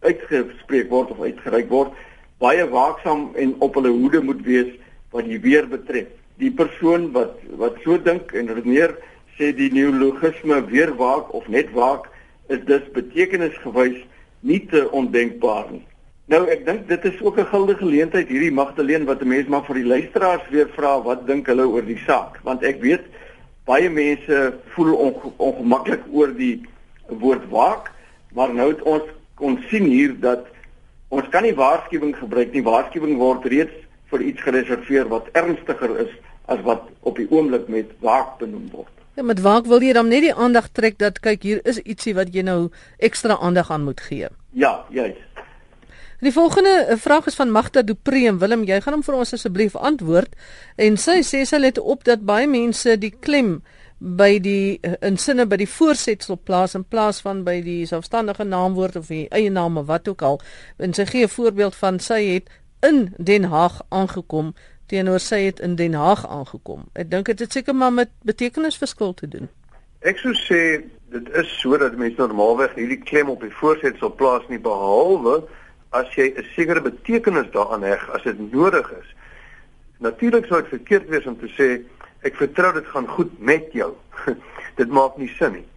uitgespreek 0.00 0.90
word 0.90 1.10
of 1.10 1.20
uitgereik 1.20 1.68
word, 1.68 1.92
baie 2.38 2.66
waaksaam 2.68 3.30
en 3.34 3.54
op 3.58 3.74
hulle 3.74 3.90
hoede 3.90 4.22
moet 4.22 4.42
wees 4.44 4.72
wat 5.10 5.24
die 5.24 5.40
weer 5.40 5.66
betref. 5.68 6.06
Die 6.38 6.50
persoon 6.50 7.10
wat 7.12 7.40
wat 7.56 7.80
so 7.84 7.98
dink 7.98 8.32
en 8.32 8.52
redeneer 8.52 8.94
sê 9.38 9.52
die 9.56 9.72
neologisme 9.72 10.60
weer 10.70 10.94
waak 10.96 11.32
of 11.34 11.48
net 11.48 11.72
waak 11.72 12.08
is 12.48 12.62
dus 12.68 12.84
betekenisgewys 12.92 13.98
nie 14.40 14.62
te 14.70 14.86
ondenkbaar 14.92 15.70
nie. 15.72 15.84
Nou 16.26 16.42
ek 16.50 16.64
dink 16.66 16.88
dit 16.88 17.04
is 17.04 17.20
ook 17.22 17.38
'n 17.38 17.50
guldige 17.50 17.78
geleentheid 17.84 18.28
hierdie 18.28 18.52
Magdalene 18.52 19.06
wat 19.06 19.22
'n 19.22 19.28
mens 19.28 19.48
maar 19.48 19.64
vir 19.64 19.74
die 19.74 19.90
luisteraars 19.94 20.48
weer 20.50 20.68
vra 20.68 21.02
wat 21.02 21.26
dink 21.26 21.46
hulle 21.46 21.66
oor 21.66 21.82
die 21.82 22.02
saak 22.06 22.40
want 22.42 22.62
ek 22.62 22.80
weet 22.80 23.04
baie 23.66 23.90
mense 23.90 24.42
voel 24.74 24.92
onge 24.94 25.32
ongemaklik 25.36 26.04
oor 26.12 26.34
die 26.34 26.54
woord 27.22 27.48
waak 27.50 27.90
maar 28.34 28.54
nou 28.54 28.68
het 28.72 28.82
ons 28.82 29.08
kon 29.40 29.58
sien 29.70 29.88
hier 29.90 30.14
dat 30.20 30.46
ons 31.08 31.28
kan 31.34 31.46
nie 31.46 31.54
waarskuwing 31.54 32.14
gebruik 32.18 32.52
nie 32.54 32.64
waarskuwing 32.66 33.18
word 33.22 33.46
reeds 33.52 33.84
vir 34.10 34.22
iets 34.30 34.42
gereserveer 34.46 35.10
wat 35.12 35.30
ernstiger 35.38 35.96
is 36.06 36.12
as 36.46 36.62
wat 36.66 36.86
op 37.00 37.18
die 37.18 37.26
oomblik 37.30 37.66
met 37.68 37.90
waak 38.00 38.38
benoem 38.42 38.68
word 38.74 38.92
Ja, 39.16 39.22
met 39.24 39.40
waak 39.40 39.64
wil 39.64 39.80
jy 39.80 39.94
dan 39.96 40.10
net 40.12 40.26
die 40.26 40.34
aandag 40.34 40.66
trek 40.76 40.98
dat 41.00 41.22
kyk 41.24 41.46
hier 41.48 41.60
is 41.64 41.78
ietsie 41.80 42.12
wat 42.18 42.34
jy 42.36 42.42
nou 42.44 42.68
ekstra 43.00 43.38
aandag 43.40 43.70
aan 43.72 43.86
moet 43.88 44.02
gee. 44.04 44.28
Ja, 44.52 44.72
juis. 44.92 45.16
Die 46.20 46.32
volgende 46.32 46.70
eh, 46.70 46.96
vraag 46.96 47.26
is 47.26 47.34
van 47.34 47.50
Magda 47.50 47.82
Dupree 47.82 48.28
en 48.28 48.38
Willem, 48.38 48.64
jy 48.64 48.80
gaan 48.80 48.94
hom 48.96 49.02
vir 49.04 49.14
ons 49.18 49.34
asseblief 49.36 49.74
antwoord. 49.76 50.32
En 50.80 50.96
sy 50.96 51.18
sê 51.20 51.42
sy 51.44 51.58
let 51.60 51.78
op 51.78 52.06
dat 52.08 52.22
baie 52.24 52.48
mense 52.48 52.96
die 52.96 53.12
klem 53.12 53.58
by 53.98 54.38
die 54.40 54.78
eh, 54.80 54.94
insinne 55.04 55.44
by 55.46 55.58
die 55.60 55.68
voorsetsel 55.68 56.38
plaas 56.40 56.76
in 56.78 56.86
plaas 56.88 57.20
van 57.20 57.42
by 57.44 57.58
die 57.64 57.82
selfstandige 57.88 58.46
naamwoord 58.48 58.96
of 58.96 59.12
die 59.12 59.26
eie 59.28 59.50
naam 59.52 59.76
of 59.76 59.90
wat 59.92 60.08
ook 60.08 60.24
al. 60.24 60.40
En 60.80 60.96
sy 60.96 61.04
gee 61.04 61.24
'n 61.24 61.34
voorbeeld 61.36 61.76
van 61.76 62.00
sy 62.00 62.22
het 62.32 62.48
in 62.80 63.12
Den 63.18 63.44
Haag 63.44 63.82
aangekom 63.88 64.54
teenoor 64.86 65.20
sy 65.20 65.40
het 65.46 65.60
in 65.60 65.76
Den 65.76 65.94
Haag 65.94 66.26
aangekom. 66.28 66.86
Ek 66.94 67.10
dink 67.10 67.26
dit 67.26 67.38
het 67.38 67.52
seker 67.52 67.74
maar 67.74 67.92
met 67.92 68.08
betekenisverskil 68.22 69.14
te 69.14 69.28
doen. 69.28 69.48
Ek 70.00 70.18
sou 70.18 70.32
sê 70.32 70.84
dit 71.10 71.28
is 71.34 71.60
sodat 71.60 71.96
mense 71.96 72.18
normaalweg 72.18 72.74
hierdie 72.74 73.02
klem 73.02 73.28
op 73.30 73.40
die 73.40 73.52
voorsetsel 73.60 74.10
plaas 74.14 74.46
nie 74.48 74.58
behalwe 74.58 75.42
as 76.00 76.14
jy 76.14 76.32
'n 76.36 76.46
sekere 76.54 76.80
betekenis 76.80 77.50
daaraan 77.52 77.82
heg 77.82 78.10
as 78.10 78.22
dit 78.22 78.38
nodig 78.52 78.90
is. 78.92 79.08
Natuurlik 79.98 80.46
sou 80.46 80.60
dit 80.60 80.68
verkeerd 80.68 81.08
wees 81.08 81.26
om 81.26 81.38
te 81.38 81.48
sê 81.58 81.68
ek 82.22 82.36
vertrou 82.36 82.72
dit 82.72 82.86
gaan 82.86 83.08
goed 83.08 83.32
met 83.38 83.72
jou. 83.72 83.94
dit 84.80 84.88
maak 84.88 85.16
nie 85.16 85.32
sin 85.38 85.52
nie. 85.52 85.68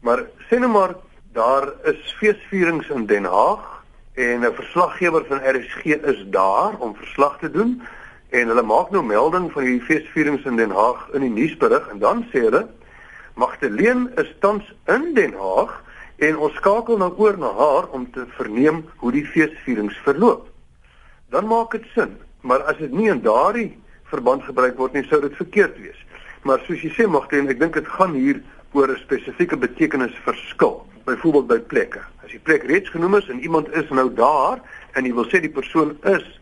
Maar 0.00 0.24
sê 0.48 0.58
nou 0.58 0.70
maar 0.70 0.94
daar 1.32 1.72
is 1.84 2.16
feesvierings 2.18 2.88
in 2.88 3.06
Den 3.06 3.24
Haag 3.24 3.84
en 4.14 4.40
'n 4.40 4.54
verslaggewer 4.54 5.24
van 5.24 5.44
RSG 5.44 5.84
is 5.84 6.24
daar 6.30 6.74
om 6.78 6.96
verslag 6.96 7.38
te 7.38 7.50
doen 7.50 7.82
en 8.30 8.48
hulle 8.48 8.62
maak 8.62 8.90
nou 8.90 9.02
melding 9.02 9.52
van 9.52 9.64
die 9.64 9.80
feesvierings 9.80 10.44
in 10.44 10.56
Den 10.56 10.70
Haag 10.70 11.08
in 11.12 11.20
die 11.20 11.30
nuusberig 11.30 11.88
en 11.88 11.98
dan 11.98 12.26
sê 12.32 12.42
hulle 12.48 12.68
Magdalene 13.34 14.10
is 14.16 14.34
tans 14.40 14.74
in 14.86 15.14
Den 15.14 15.34
Haag 15.34 15.82
en 16.20 16.36
ons 16.36 16.56
skakel 16.60 16.98
nou 17.00 17.10
oor 17.16 17.38
na 17.40 17.50
haar 17.56 17.88
om 17.96 18.04
te 18.12 18.26
verneem 18.36 18.82
hoe 19.00 19.12
die 19.12 19.24
feesvierings 19.24 19.96
verloop. 20.04 20.48
Dan 21.32 21.48
maak 21.48 21.72
dit 21.76 21.86
sin, 21.94 22.16
maar 22.44 22.64
as 22.68 22.76
dit 22.82 22.92
nie 22.92 23.08
in 23.08 23.22
daardie 23.24 23.70
verband 24.10 24.44
gebruik 24.44 24.76
word 24.76 24.96
nie, 24.96 25.06
sou 25.08 25.20
dit 25.22 25.36
verkeerd 25.38 25.78
wees. 25.80 26.00
Maar 26.44 26.60
soos 26.66 26.82
jy 26.84 26.90
sê 26.96 27.06
Magdalene, 27.08 27.54
ek 27.54 27.60
dink 27.62 27.78
dit 27.78 27.88
gaan 27.96 28.16
hier 28.16 28.42
oor 28.72 28.88
'n 28.88 29.00
spesifieke 29.00 29.56
betekenisverskil, 29.56 30.86
byvoorbeeld 31.04 31.46
by 31.46 31.58
plekke. 31.58 32.00
As 32.24 32.30
die 32.30 32.42
plek 32.42 32.62
reeds 32.64 32.90
genoem 32.90 33.16
is 33.16 33.28
en 33.28 33.40
iemand 33.40 33.72
is 33.74 33.88
nou 33.90 34.12
daar 34.14 34.60
en 34.92 35.04
jy 35.04 35.14
wil 35.14 35.26
sê 35.26 35.40
die 35.40 35.50
persoon 35.50 35.96
is 36.04 36.40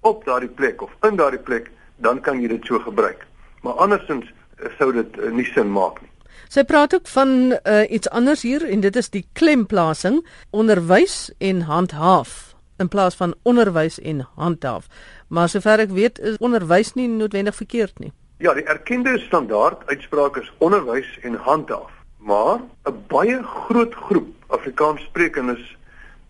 op 0.00 0.24
daardie 0.24 0.48
plek 0.48 0.82
of 0.82 0.90
in 1.02 1.16
daardie 1.16 1.42
plek, 1.42 1.70
dan 1.96 2.20
kan 2.20 2.40
jy 2.40 2.48
dit 2.48 2.64
so 2.64 2.78
gebruik. 2.78 3.26
Maar 3.62 3.72
andersins 3.72 4.32
eh, 4.58 4.70
sou 4.78 4.92
dit 4.92 5.18
uh, 5.18 5.30
nie 5.30 5.44
sin 5.44 5.70
maak 5.70 6.00
nie. 6.00 6.10
Sy 6.48 6.64
praat 6.64 6.94
ook 6.94 7.08
van 7.12 7.30
uh, 7.52 7.90
iets 7.90 8.08
anders 8.08 8.42
hier 8.42 8.64
en 8.64 8.80
dit 8.80 8.96
is 8.96 9.10
die 9.12 9.26
klemplasing 9.32 10.22
onderwys 10.50 11.28
en 11.38 11.60
handhaaf 11.68 12.54
in 12.78 12.88
plaas 12.88 13.16
van 13.18 13.34
onderwys 13.42 13.98
en 14.00 14.22
handhaaf. 14.34 14.86
Maar 15.28 15.48
sover 15.48 15.82
ek 15.82 15.92
weet 15.92 16.18
is 16.18 16.38
onderwys 16.38 16.94
nie 16.94 17.08
noodwendig 17.08 17.56
verkeerd 17.58 17.98
nie. 17.98 18.12
Ja, 18.38 18.54
die 18.54 18.64
erkende 18.64 19.18
standaard 19.18 19.82
uitspraak 19.90 20.38
is 20.40 20.52
onderwys 20.58 21.18
en 21.22 21.34
handhaaf. 21.34 21.90
Maar 22.18 22.60
'n 22.86 23.04
baie 23.08 23.42
groot 23.42 23.94
groep 23.94 24.32
Afrikaanssprekendes 24.46 25.76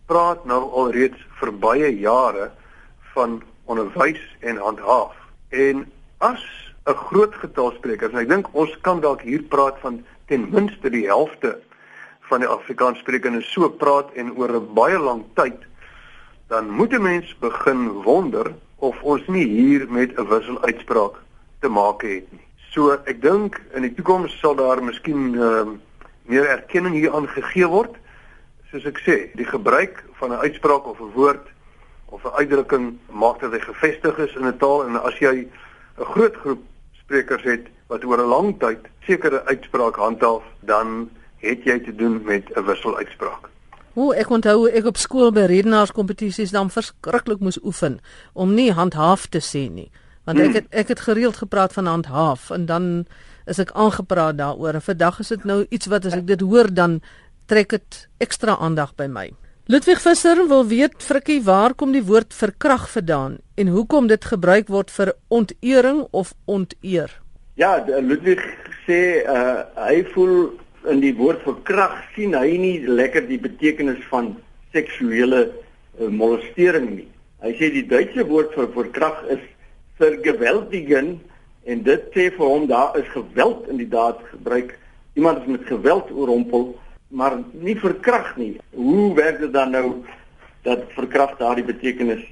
praat 0.07 0.45
nou 0.45 0.71
alreeds 0.73 1.21
vir 1.41 1.53
baie 1.53 1.99
jare 1.99 2.51
van 3.15 3.43
onderwys 3.65 4.37
en 4.41 4.57
handhaaf. 4.57 5.15
En 5.49 5.87
as 6.19 6.68
'n 6.89 6.95
groot 6.95 7.35
getal 7.35 7.73
sprekers, 7.77 8.15
ek 8.17 8.29
dink 8.29 8.49
ons 8.57 8.73
kan 8.81 9.01
dalk 9.05 9.21
hier 9.21 9.43
praat 9.43 9.77
van 9.85 10.05
ten 10.27 10.49
minste 10.51 10.91
die 10.91 11.05
helfte 11.07 11.59
van 12.29 12.41
die 12.41 12.49
Afrikaanssprekendes 12.49 13.51
so 13.53 13.69
praat 13.69 14.13
en 14.17 14.33
oor 14.37 14.53
'n 14.57 14.75
baie 14.75 14.99
lang 14.99 15.25
tyd, 15.35 15.61
dan 16.49 16.71
moet 16.71 16.93
'n 16.93 17.03
mens 17.03 17.35
begin 17.41 17.93
wonder 18.09 18.55
of 18.79 19.03
ons 19.03 19.27
nie 19.27 19.45
hier 19.45 19.87
met 19.91 20.17
'n 20.17 20.29
wisseluitspraak 20.29 21.21
te 21.61 21.69
maak 21.69 22.03
het 22.03 22.33
nie. 22.33 22.47
So 22.71 22.93
ek 23.05 23.23
dink 23.23 23.61
in 23.75 23.83
die 23.83 23.95
toekoms 23.95 24.39
sal 24.39 24.55
daar 24.55 24.83
miskien 24.83 25.35
uh, 25.35 25.69
meer 26.23 26.47
erkenning 26.47 26.95
hier 26.95 27.15
aangegee 27.15 27.67
word. 27.67 27.97
Soos 28.71 28.85
ek 28.85 28.99
sê, 28.99 29.17
die 29.35 29.49
gebruik 29.49 30.05
van 30.21 30.31
'n 30.33 30.45
uitspraak 30.45 30.87
of 30.87 31.01
'n 31.01 31.13
woord 31.15 31.47
of 32.09 32.25
'n 32.25 32.37
uitdrukking 32.41 32.99
maak 33.11 33.41
dat 33.41 33.53
hy 33.53 33.61
gevestig 33.61 34.19
is 34.19 34.35
in 34.35 34.47
'n 34.47 34.57
taal 34.57 34.87
en 34.87 35.03
as 35.03 35.19
jy 35.19 35.49
'n 35.99 36.05
groot 36.05 36.37
groep 36.37 36.63
sprekers 37.09 37.43
het 37.43 37.69
wat 37.89 38.05
oor 38.05 38.21
'n 38.21 38.29
lang 38.29 38.59
tyd 38.61 38.79
sekere 39.01 39.45
uitspraak 39.45 39.97
handhaaf, 39.97 40.45
dan 40.61 41.09
het 41.41 41.65
jy 41.65 41.79
te 41.81 41.95
doen 41.95 42.21
met 42.25 42.45
'n 42.57 42.65
wisseluitspraak. 42.65 43.49
O, 43.95 44.13
ek 44.13 44.31
onthou 44.31 44.69
ek 44.69 44.85
op 44.85 44.97
skool 44.97 45.33
by 45.33 45.41
redenaarskompetisies 45.41 46.51
dan 46.51 46.71
verskriklik 46.71 47.41
moes 47.41 47.59
oefen 47.65 48.01
om 48.33 48.55
nie 48.55 48.73
handhaaf 48.73 49.27
te 49.27 49.41
sê 49.41 49.73
nie, 49.73 49.91
want 50.25 50.39
ek 50.39 50.45
hmm. 50.45 50.55
het 50.55 50.67
ek 50.71 50.89
het 50.89 51.01
gereeld 51.01 51.37
gepraat 51.37 51.73
van 51.73 51.87
handhaaf 51.87 52.51
en 52.51 52.67
dan 52.67 53.07
is 53.47 53.59
ek 53.59 53.73
aangepraat 53.73 54.39
daaroor 54.39 54.75
en 54.75 54.83
vandag 54.83 55.19
is 55.19 55.29
dit 55.29 55.45
nou 55.45 55.67
iets 55.69 55.87
wat 55.87 56.05
as 56.05 56.15
ek 56.15 56.27
dit 56.27 56.41
hoor 56.41 56.75
dan 56.75 57.01
trek 57.47 57.69
dit 57.69 58.09
ekstra 58.19 58.57
aandag 58.57 58.95
by 58.95 59.07
my. 59.07 59.33
Ludwig 59.69 59.99
Visser 60.01 60.39
wil 60.49 60.63
weet 60.65 61.03
frikkie 61.05 61.43
waar 61.45 61.75
kom 61.77 61.91
die 61.93 62.01
woord 62.09 62.33
verkrag 62.33 62.87
vandaan 62.89 63.35
en 63.61 63.69
hoekom 63.69 64.07
dit 64.09 64.23
gebruik 64.25 64.71
word 64.73 64.89
vir 64.95 65.11
ontering 65.29 65.99
of 66.17 66.31
onteer? 66.49 67.13
Ja, 67.61 67.75
Ludwig 67.85 68.41
sê 68.87 69.01
uh, 69.29 69.67
hy 69.77 69.99
voel 70.15 70.33
in 70.89 71.05
die 71.05 71.13
woord 71.21 71.45
verkrag 71.45 71.99
sien 72.15 72.33
hy 72.33 72.57
nie 72.57 72.73
lekker 72.89 73.29
die 73.29 73.37
betekenis 73.45 74.01
van 74.09 74.33
seksuele 74.73 75.45
uh, 75.51 76.09
molestering 76.09 76.89
nie. 76.95 77.09
Hy 77.45 77.53
sê 77.61 77.69
die 77.77 77.85
Duitse 77.93 78.25
woord 78.33 78.57
vir 78.57 78.73
verkrag 78.73 79.21
is 79.37 79.45
vergewaltigen 80.01 81.19
en 81.69 81.85
dit 81.93 82.13
sê 82.17 82.31
vir 82.41 82.55
hom 82.57 82.71
daar 82.73 82.97
is 82.97 83.13
geweld 83.13 83.69
in 83.69 83.85
die 83.85 83.93
daad 83.93 84.25
gebruik. 84.33 84.79
Iemand 85.13 85.45
is 85.45 85.59
met 85.59 85.69
geweld 85.69 86.09
oorrompel 86.17 86.71
maar 87.09 87.39
nie 87.53 87.77
verkrag 87.77 88.37
nie. 88.37 88.59
Hoe 88.75 89.15
werk 89.15 89.41
dit 89.41 89.53
dan 89.53 89.71
nou 89.71 90.05
dat 90.63 90.85
verkrag 90.97 91.37
daardie 91.39 91.65
betekenis 91.65 92.25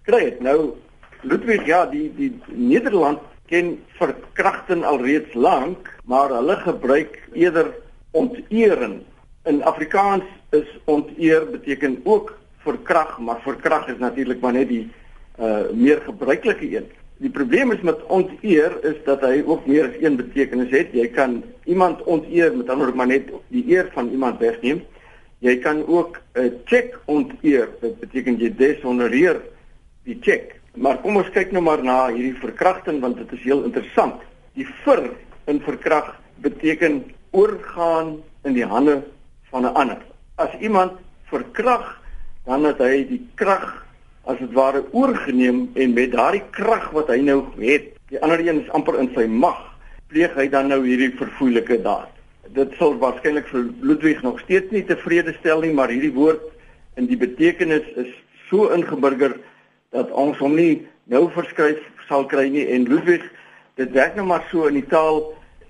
gekry 0.00 0.24
het? 0.24 0.40
Nou 0.40 0.74
Ludwig 1.22 1.66
ja, 1.66 1.86
die 1.86 2.06
die 2.14 2.30
Nederland 2.46 3.18
ken 3.50 3.78
verkrachting 3.98 4.84
alreeds 4.84 5.34
lank, 5.34 5.88
maar 6.04 6.30
hulle 6.30 6.56
gebruik 6.62 7.16
eerder 7.32 7.72
onteeren. 8.10 9.00
In 9.44 9.62
Afrikaans 9.62 10.24
is 10.50 10.68
onteer 10.84 11.48
beteken 11.50 12.00
ook 12.04 12.36
verkrag, 12.62 13.18
maar 13.18 13.40
verkrag 13.42 13.88
is 13.88 13.98
natuurlik 13.98 14.40
maar 14.40 14.52
net 14.52 14.68
die 14.68 14.86
uh 15.38 15.70
meer 15.72 16.00
gebruikelike 16.04 16.76
een. 16.76 16.86
Die 17.18 17.30
probleem 17.30 17.72
is 17.74 17.80
met 17.82 18.02
onteer 18.06 18.76
is 18.86 18.98
dat 19.06 19.24
hy 19.26 19.40
ook 19.42 19.66
meer 19.66 19.88
as 19.88 19.96
een 19.98 20.16
betekenis 20.20 20.70
het. 20.70 20.92
Jy 20.94 21.08
kan 21.10 21.40
iemand 21.66 22.02
onteer 22.06 22.54
met 22.54 22.70
ander 22.70 22.92
maar 22.94 23.10
net 23.10 23.32
die 23.50 23.64
eer 23.72 23.88
van 23.94 24.12
iemand 24.14 24.38
wegneem. 24.38 24.84
Jy 25.42 25.56
kan 25.58 25.82
ook 25.86 26.20
'n 26.34 26.62
check 26.64 26.98
onteer. 27.06 27.68
Dit 27.80 27.98
beteken 28.00 28.38
jy 28.38 28.54
deshonoreer 28.54 29.42
die 30.04 30.18
check. 30.20 30.60
Maar 30.74 31.00
kom 31.02 31.16
ons 31.16 31.30
kyk 31.30 31.50
nou 31.52 31.62
maar 31.62 31.82
na 31.82 32.06
hierdie 32.08 32.38
verkrachting 32.38 33.00
want 33.00 33.16
dit 33.16 33.32
is 33.32 33.42
heel 33.42 33.64
interessant. 33.64 34.22
Die 34.54 34.66
vir 34.84 35.10
in 35.46 35.60
verkrag 35.60 36.14
beteken 36.36 37.04
oorgaan 37.30 38.22
in 38.44 38.52
die 38.52 38.66
hande 38.66 39.02
van 39.50 39.62
'n 39.62 39.74
ander. 39.74 39.98
As 40.36 40.54
iemand 40.60 40.92
verkrag, 41.24 42.00
dan 42.44 42.64
het 42.64 42.78
hy 42.78 43.06
die 43.08 43.28
krag 43.34 43.87
as 44.28 44.38
dit 44.42 44.52
ware 44.56 44.84
oorgeneem 44.92 45.64
en 45.74 45.96
met 45.96 46.12
daardie 46.12 46.44
krag 46.52 46.90
wat 46.96 47.08
hy 47.12 47.22
nou 47.24 47.40
het, 47.58 47.94
die 48.12 48.20
ander 48.20 48.40
een 48.44 48.62
is 48.62 48.70
amper 48.76 48.98
in 49.00 49.10
sy 49.14 49.24
mag, 49.26 49.58
pleeg 50.12 50.36
hy 50.36 50.48
dan 50.52 50.68
nou 50.72 50.82
hierdie 50.84 51.14
verfoeilike 51.16 51.80
daad. 51.84 52.12
Dit 52.56 52.72
sal 52.80 52.96
waarskynlik 53.00 53.48
vir 53.52 53.66
Ludwig 53.84 54.22
nog 54.24 54.40
steeds 54.44 54.72
nie 54.72 54.84
tevrede 54.88 55.34
stel 55.40 55.64
nie, 55.64 55.72
maar 55.76 55.92
hierdie 55.92 56.14
woord 56.14 56.44
in 57.00 57.08
die 57.08 57.18
betekenis 57.20 57.84
is 58.00 58.12
so 58.48 58.70
ingeburger 58.74 59.36
dat 59.94 60.10
ons 60.12 60.38
hom 60.42 60.56
nie 60.56 60.86
nou 61.12 61.26
verskryf 61.32 61.80
sal 62.08 62.26
kry 62.28 62.48
nie 62.52 62.66
en 62.74 62.88
Ludwig 62.88 63.24
dit 63.80 63.92
werk 63.96 64.16
nou 64.16 64.26
maar 64.28 64.44
so 64.50 64.68
in 64.68 64.78
die 64.80 64.88
taal 64.90 65.22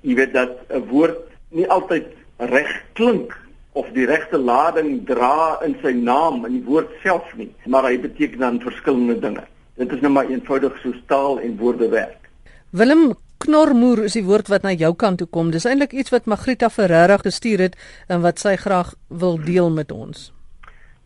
jy 0.03 0.17
weet 0.19 0.33
dat 0.35 0.65
'n 0.71 0.87
woord 0.91 1.19
nie 1.51 1.67
altyd 1.67 2.07
reg 2.39 2.71
klink 2.95 3.35
of 3.79 3.91
die 3.95 4.07
regte 4.11 4.39
lading 4.39 5.05
dra 5.07 5.59
in 5.67 5.77
sy 5.83 5.95
naam 5.95 6.45
in 6.49 6.59
die 6.59 6.65
woord 6.67 6.91
self 7.05 7.31
nie 7.39 7.51
maar 7.67 7.87
hy 7.89 7.97
beteken 8.03 8.43
dan 8.43 8.61
verskillende 8.65 9.19
dinge. 9.23 9.45
Dit 9.79 9.93
is 9.95 10.03
nou 10.03 10.11
maar 10.13 10.31
eenvoudig 10.31 10.79
so 10.83 10.95
taal 11.11 11.39
en 11.45 11.59
woorde 11.61 11.89
werk 11.95 12.29
Willem 12.71 13.15
Knormoer 13.39 14.03
is 14.05 14.17
die 14.19 14.27
woord 14.27 14.49
wat 14.51 14.65
na 14.67 14.73
jou 14.75 14.91
kant 14.99 15.21
toe 15.23 15.29
kom. 15.31 15.53
Dis 15.55 15.65
eintlik 15.65 15.95
iets 15.95 16.11
wat 16.11 16.27
Magrita 16.27 16.69
Ferreira 16.75 17.17
gestuur 17.23 17.63
het 17.63 17.79
en 18.11 18.25
wat 18.25 18.43
sy 18.43 18.57
graag 18.59 18.91
wil 19.09 19.39
deel 19.39 19.71
met 19.71 19.95
ons. 19.95 20.33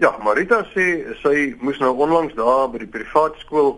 Ja, 0.02 0.10
Marita 0.24 0.62
sê 0.72 0.86
sy 1.20 1.52
moes 1.60 1.78
nou 1.78 1.92
onlangs 1.94 2.32
daar 2.34 2.70
by 2.72 2.80
die 2.82 2.90
privaat 2.90 3.36
skool 3.44 3.76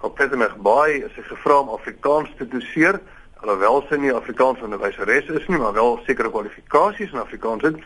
op 0.00 0.14
Pietermaritzburg 0.16 0.62
Bay 0.64 1.02
sy 1.12 1.26
gevra 1.26 1.58
om 1.64 1.74
Afrikaans 1.74 2.30
te 2.38 2.46
doseer. 2.48 3.00
Alhoewel 3.42 3.80
sy 3.88 3.96
nie 3.98 4.12
Afrikaans 4.14 4.60
onderwyseres 4.62 5.26
is 5.34 5.46
nie, 5.50 5.58
maar 5.58 5.72
wel 5.74 5.96
sekere 6.06 6.30
kwalifikasies 6.30 7.10
in 7.10 7.18
Afrikaans 7.18 7.64
het. 7.66 7.80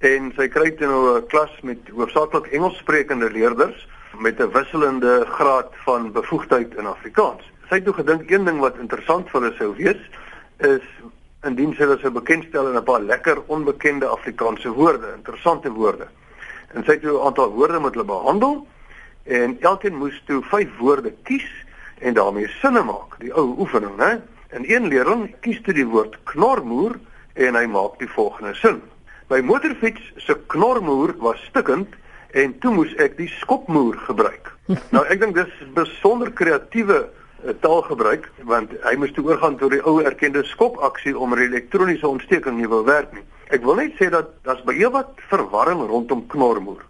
En 0.00 0.30
sy 0.36 0.46
kry 0.48 0.70
dit 0.70 0.80
nou 0.80 1.18
'n 1.18 1.26
klas 1.26 1.52
met 1.62 1.90
hoofsaaklik 1.92 2.46
Engelssprekende 2.46 3.30
leerders 3.30 3.86
met 4.18 4.40
'n 4.40 4.50
wisselende 4.52 5.26
graad 5.28 5.70
van 5.84 6.12
bevoegdheid 6.12 6.74
in 6.74 6.86
Afrikaans. 6.86 7.42
Sy 7.68 7.74
het 7.74 7.84
toe 7.84 7.94
gedink 7.94 8.30
een 8.30 8.44
ding 8.44 8.60
wat 8.60 8.78
interessant 8.78 9.28
vir 9.30 9.40
hulle 9.40 9.56
sou 9.56 9.74
wees 9.76 10.00
is 10.58 10.86
indien 11.44 11.74
sy 11.74 11.84
hulle 11.84 11.98
sou 11.98 12.10
bekendstel 12.10 12.68
in 12.68 12.76
'n 12.76 12.84
paar 12.84 13.00
lekker 13.00 13.42
onbekende 13.46 14.06
Afrikaanse 14.06 14.72
woorde, 14.72 15.12
interessante 15.16 15.70
woorde 15.70 16.08
en 16.74 16.84
sy 16.84 16.92
het 16.92 17.02
toe 17.02 17.18
'n 17.18 17.26
aantal 17.26 17.52
woorde 17.52 17.80
met 17.80 17.94
hulle 17.94 18.04
behandel 18.04 18.66
en 19.24 19.56
elkeen 19.60 19.96
moes 19.96 20.22
toe 20.26 20.42
vyf 20.42 20.76
woorde 20.78 21.12
kies 21.22 21.48
en 21.98 22.14
daarmee 22.14 22.48
sinne 22.48 22.82
maak, 22.82 23.18
die 23.18 23.32
ou 23.34 23.54
oefening, 23.58 23.96
né? 23.96 24.20
En 24.48 24.64
een 24.64 24.86
leerling 24.88 25.34
kies 25.44 25.60
toe 25.60 25.74
die 25.76 25.86
woord 25.86 26.14
knormoer 26.30 26.94
en 27.36 27.56
hy 27.58 27.66
maak 27.68 27.98
die 28.00 28.08
volgende 28.08 28.54
sin. 28.56 28.80
My 29.28 29.42
motorfiets 29.44 30.06
se 30.24 30.38
knormoer 30.48 31.12
was 31.20 31.42
stikkend 31.50 31.92
en 32.32 32.54
toe 32.62 32.72
moes 32.72 32.94
ek 32.96 33.18
die 33.18 33.28
skopmoer 33.28 33.98
gebruik. 34.06 34.48
nou 34.94 35.04
ek 35.12 35.20
dink 35.20 35.36
dis 35.36 35.52
besonder 35.76 36.32
kreatiewe 36.32 37.02
uh, 37.04 37.52
taalgebruik 37.60 38.30
want 38.48 38.72
hy 38.86 38.94
moes 38.96 39.12
toe 39.16 39.26
oorgaan 39.28 39.58
tot 39.60 39.74
die 39.76 39.82
ou 39.84 39.98
erkende 40.00 40.46
skopaksie 40.48 41.12
om 41.12 41.36
'n 41.36 41.44
elektroniese 41.44 42.08
ontsteking 42.08 42.56
nie 42.56 42.72
wil 42.72 42.88
werk 42.88 43.12
nie. 43.12 43.26
Ek 43.52 43.60
wil 43.68 43.76
net 43.76 44.00
sê 44.00 44.08
dat 44.08 44.32
daar's 44.48 44.64
baie 44.64 44.88
wat 44.96 45.12
verwarring 45.28 45.84
rondom 45.92 46.24
knormoer. 46.32 46.80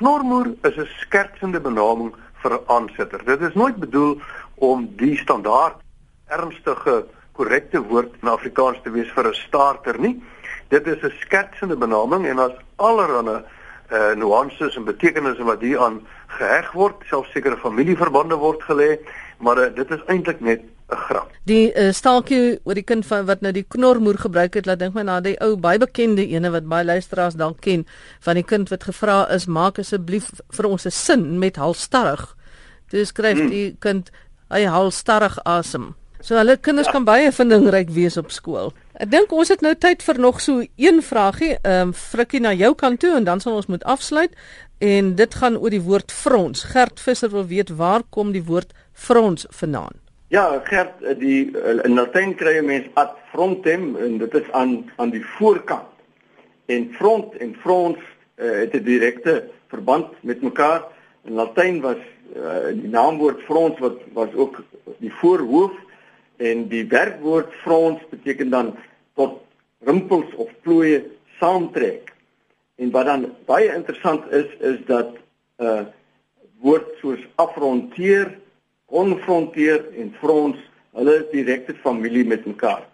Knormoer 0.00 0.54
is 0.64 0.80
'n 0.80 0.88
skertsende 1.04 1.60
benaming 1.60 2.16
vir 2.40 2.56
'n 2.56 2.64
aansitter. 2.72 3.20
Dit 3.24 3.40
is 3.40 3.54
nooit 3.54 3.76
bedoel 3.76 4.20
om 4.56 4.88
die 4.96 5.16
standaard 5.16 5.81
ernstige 6.38 7.04
korrekte 7.32 7.80
woord 7.88 8.14
in 8.22 8.28
Afrikaans 8.28 8.78
te 8.84 8.90
wees 8.90 9.10
vir 9.16 9.28
'n 9.28 9.34
starter 9.34 9.98
nie. 9.98 10.22
Dit 10.68 10.86
is 10.86 11.02
'n 11.02 11.12
skertsende 11.20 11.76
benaming 11.76 12.26
en 12.26 12.38
as 12.38 12.52
allerhande 12.76 13.44
uh, 13.92 14.14
nuances 14.16 14.76
en 14.76 14.84
betekenisse 14.84 15.44
wat 15.44 15.60
hier 15.60 15.78
aan 15.78 16.00
geheg 16.26 16.72
word, 16.72 16.94
selfs 17.08 17.32
sekere 17.32 17.56
familieverbande 17.56 18.36
word 18.40 18.62
gelê, 18.62 18.96
maar 19.38 19.58
uh, 19.58 19.74
dit 19.74 19.90
is 19.90 20.04
eintlik 20.06 20.40
net 20.40 20.62
'n 20.92 20.96
grap. 20.96 21.30
Die 21.44 21.72
uh, 21.74 21.92
staaltjie 21.92 22.60
oor 22.64 22.74
die 22.74 22.84
kind 22.84 23.06
van 23.06 23.26
wat 23.26 23.40
nou 23.40 23.52
die 23.52 23.66
knormoer 23.68 24.18
gebruik 24.18 24.54
het, 24.54 24.66
laat 24.66 24.78
dink 24.78 24.94
my 24.94 25.02
na 25.02 25.20
die 25.20 25.36
ou 25.40 25.56
baie 25.56 25.78
bekende 25.78 26.26
ene 26.26 26.50
wat 26.50 26.68
baie 26.68 26.84
luisteraars 26.84 27.34
dalk 27.34 27.60
ken 27.60 27.86
van 28.20 28.34
die 28.34 28.44
kind 28.44 28.68
wat 28.68 28.84
gevra 28.84 29.28
is 29.30 29.46
maak 29.46 29.78
asseblief 29.78 30.30
vir 30.50 30.66
ons 30.66 30.86
'n 30.86 30.90
sin 30.90 31.38
met 31.38 31.56
halstarrig. 31.56 32.36
Dis 32.90 33.08
skryf 33.08 33.38
hmm. 33.38 33.50
die 33.50 33.76
kind 33.78 34.10
hy 34.50 34.64
halstarrig 34.64 35.38
asem. 35.44 35.94
So 36.22 36.36
hulle 36.38 36.54
kinders 36.62 36.86
ja. 36.86 36.94
kan 36.94 37.06
baie 37.06 37.30
vindingryk 37.34 37.90
wees 37.90 38.16
op 38.20 38.30
skool. 38.30 38.70
Ek 39.02 39.10
dink 39.10 39.32
ons 39.34 39.50
het 39.50 39.62
nou 39.64 39.72
tyd 39.74 40.04
vir 40.06 40.20
nog 40.22 40.38
so 40.40 40.62
een 40.78 41.02
vragie, 41.02 41.56
ehm 41.62 41.90
um, 41.90 41.94
Frikkie 41.98 42.40
na 42.40 42.52
jou 42.54 42.74
kant 42.78 43.00
toe 43.02 43.16
en 43.16 43.26
dan 43.26 43.42
sal 43.42 43.58
ons 43.58 43.66
moet 43.66 43.82
afsluit 43.84 44.30
en 44.78 45.14
dit 45.18 45.34
gaan 45.34 45.58
oor 45.58 45.74
die 45.74 45.82
woord 45.82 46.14
frons. 46.14 46.62
Gert 46.70 47.02
Visser 47.02 47.32
wil 47.34 47.48
weet 47.50 47.74
waar 47.82 48.06
kom 48.10 48.30
die 48.32 48.44
woord 48.46 48.70
frons 48.92 49.46
vandaan? 49.50 49.98
Ja, 50.30 50.62
Gert, 50.64 51.02
die 51.18 51.50
in 51.84 51.98
Latyn 51.98 52.36
kry 52.38 52.54
jy 52.60 52.64
mens 52.70 52.88
ad 52.94 53.18
frontem 53.34 53.96
en 53.98 54.18
dit 54.22 54.34
is 54.38 54.48
aan 54.56 54.78
aan 55.02 55.10
die 55.10 55.24
voorkant. 55.34 55.90
En 56.70 56.86
front 56.94 57.34
en 57.42 57.56
frons 57.60 57.98
uh, 57.98 58.62
het 58.62 58.74
'n 58.78 58.84
direkte 58.84 59.50
verband 59.68 60.14
met 60.22 60.42
mekaar. 60.42 60.86
In 61.26 61.34
Latyn 61.34 61.80
was 61.80 61.98
uh, 62.36 62.70
die 62.70 62.88
naamwoord 62.88 63.42
frons 63.42 63.78
wat 63.78 63.98
was 64.14 64.30
ook 64.34 64.62
die 64.98 65.12
voorhoof 65.20 65.72
en 66.42 66.66
die 66.68 66.84
werkwoord 66.90 67.52
frons 67.62 68.02
beteken 68.10 68.50
dan 68.50 68.74
tot 69.18 69.40
rimpels 69.86 70.34
of 70.42 70.50
plooie 70.66 71.02
saamtrek. 71.38 72.10
En 72.82 72.90
wat 72.90 73.06
dan 73.06 73.26
baie 73.46 73.70
interessant 73.74 74.26
is 74.30 74.48
is 74.60 74.78
dat 74.86 75.14
'n 75.58 75.64
uh, 75.64 75.84
woord 76.62 76.88
soos 77.00 77.22
afronteer 77.34 78.32
konfronteer 78.92 79.86
en 79.96 80.12
frons, 80.20 80.58
hulle 80.96 81.14
is 81.22 81.30
direkte 81.32 81.74
familie 81.80 82.24
met 82.28 82.44
mekaar. 82.46 82.84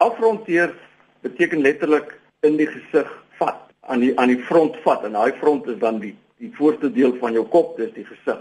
Afronteer 0.00 0.72
beteken 1.20 1.60
letterlik 1.60 2.14
in 2.46 2.56
die 2.56 2.68
gesig 2.70 3.10
vat, 3.38 3.68
aan 3.80 4.00
die 4.00 4.12
aan 4.18 4.32
die 4.32 4.40
front 4.48 4.78
vat 4.86 5.04
en 5.06 5.18
daai 5.18 5.36
front 5.42 5.68
is 5.68 5.80
dan 5.82 6.00
die 6.02 6.14
die 6.42 6.50
voorste 6.56 6.88
deel 6.90 7.12
van 7.20 7.36
jou 7.36 7.44
kop, 7.46 7.76
dis 7.78 7.92
die 7.94 8.02
gesig. 8.02 8.38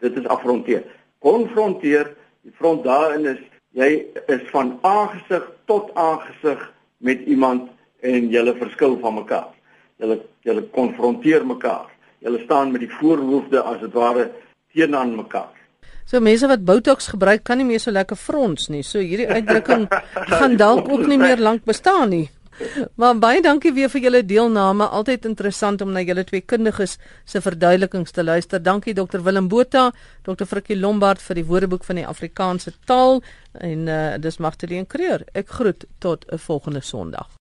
Dit 0.00 0.14
is 0.16 0.28
afronteer. 0.32 0.86
Konfronteer, 1.20 2.14
die 2.40 2.54
front 2.56 2.86
daarin 2.86 3.26
is 3.34 3.42
jy 3.74 3.90
is 4.30 4.44
van 4.52 4.78
aangesig 4.86 5.46
tot 5.70 5.90
aangesig 5.98 6.62
met 7.04 7.24
iemand 7.26 7.70
en 8.04 8.30
julle 8.30 8.54
verskil 8.58 8.96
van 9.02 9.18
mekaar. 9.22 9.50
Julle 9.98 10.20
julle 10.44 10.62
konfronteer 10.74 11.46
mekaar. 11.46 11.90
Julle 12.24 12.40
staan 12.44 12.72
met 12.72 12.84
die 12.84 12.92
voorhoofde 13.00 13.62
as 13.62 13.80
dit 13.80 13.92
ware 13.92 14.30
teenoor 14.72 15.12
mekaar. 15.16 15.52
So 16.04 16.20
mense 16.20 16.48
wat 16.48 16.64
Botox 16.68 17.08
gebruik 17.14 17.46
kan 17.48 17.58
nie 17.58 17.66
meer 17.68 17.80
so 17.80 17.92
lekker 17.94 18.16
frons 18.20 18.68
nie. 18.68 18.82
So 18.84 19.00
hierdie 19.00 19.28
uitdrukking 19.28 19.86
gaan 20.38 20.56
dalk 20.60 20.90
ook 20.92 21.06
nie 21.08 21.18
meer 21.20 21.40
lank 21.40 21.64
bestaan 21.64 22.12
nie. 22.12 22.26
Maar 23.00 23.18
baie 23.18 23.42
dankie 23.42 23.72
weer 23.74 23.90
vir 23.90 24.00
julle 24.06 24.22
deelname. 24.24 24.86
Altyd 24.86 25.28
interessant 25.30 25.82
om 25.82 25.92
na 25.92 26.02
julle 26.04 26.24
twee 26.24 26.40
kundiges 26.40 26.98
se 27.24 27.42
verduidelikings 27.42 28.14
te 28.14 28.24
luister. 28.24 28.62
Dankie 28.62 28.94
Dr 28.94 29.22
Willem 29.26 29.48
Botha, 29.48 29.90
Dr 30.22 30.46
Frikkie 30.46 30.78
Lombard 30.78 31.22
vir 31.22 31.40
die 31.40 31.46
Woordeboek 31.46 31.84
van 31.84 32.02
die 32.02 32.06
Afrikaanse 32.06 32.74
taal 32.86 33.22
en 33.60 33.88
uh, 33.88 34.02
dis 34.18 34.38
Magtleen 34.38 34.86
Creer. 34.86 35.26
Ek 35.34 35.48
groet 35.48 35.86
tot 35.98 36.26
'n 36.30 36.38
volgende 36.38 36.80
Sondag. 36.80 37.34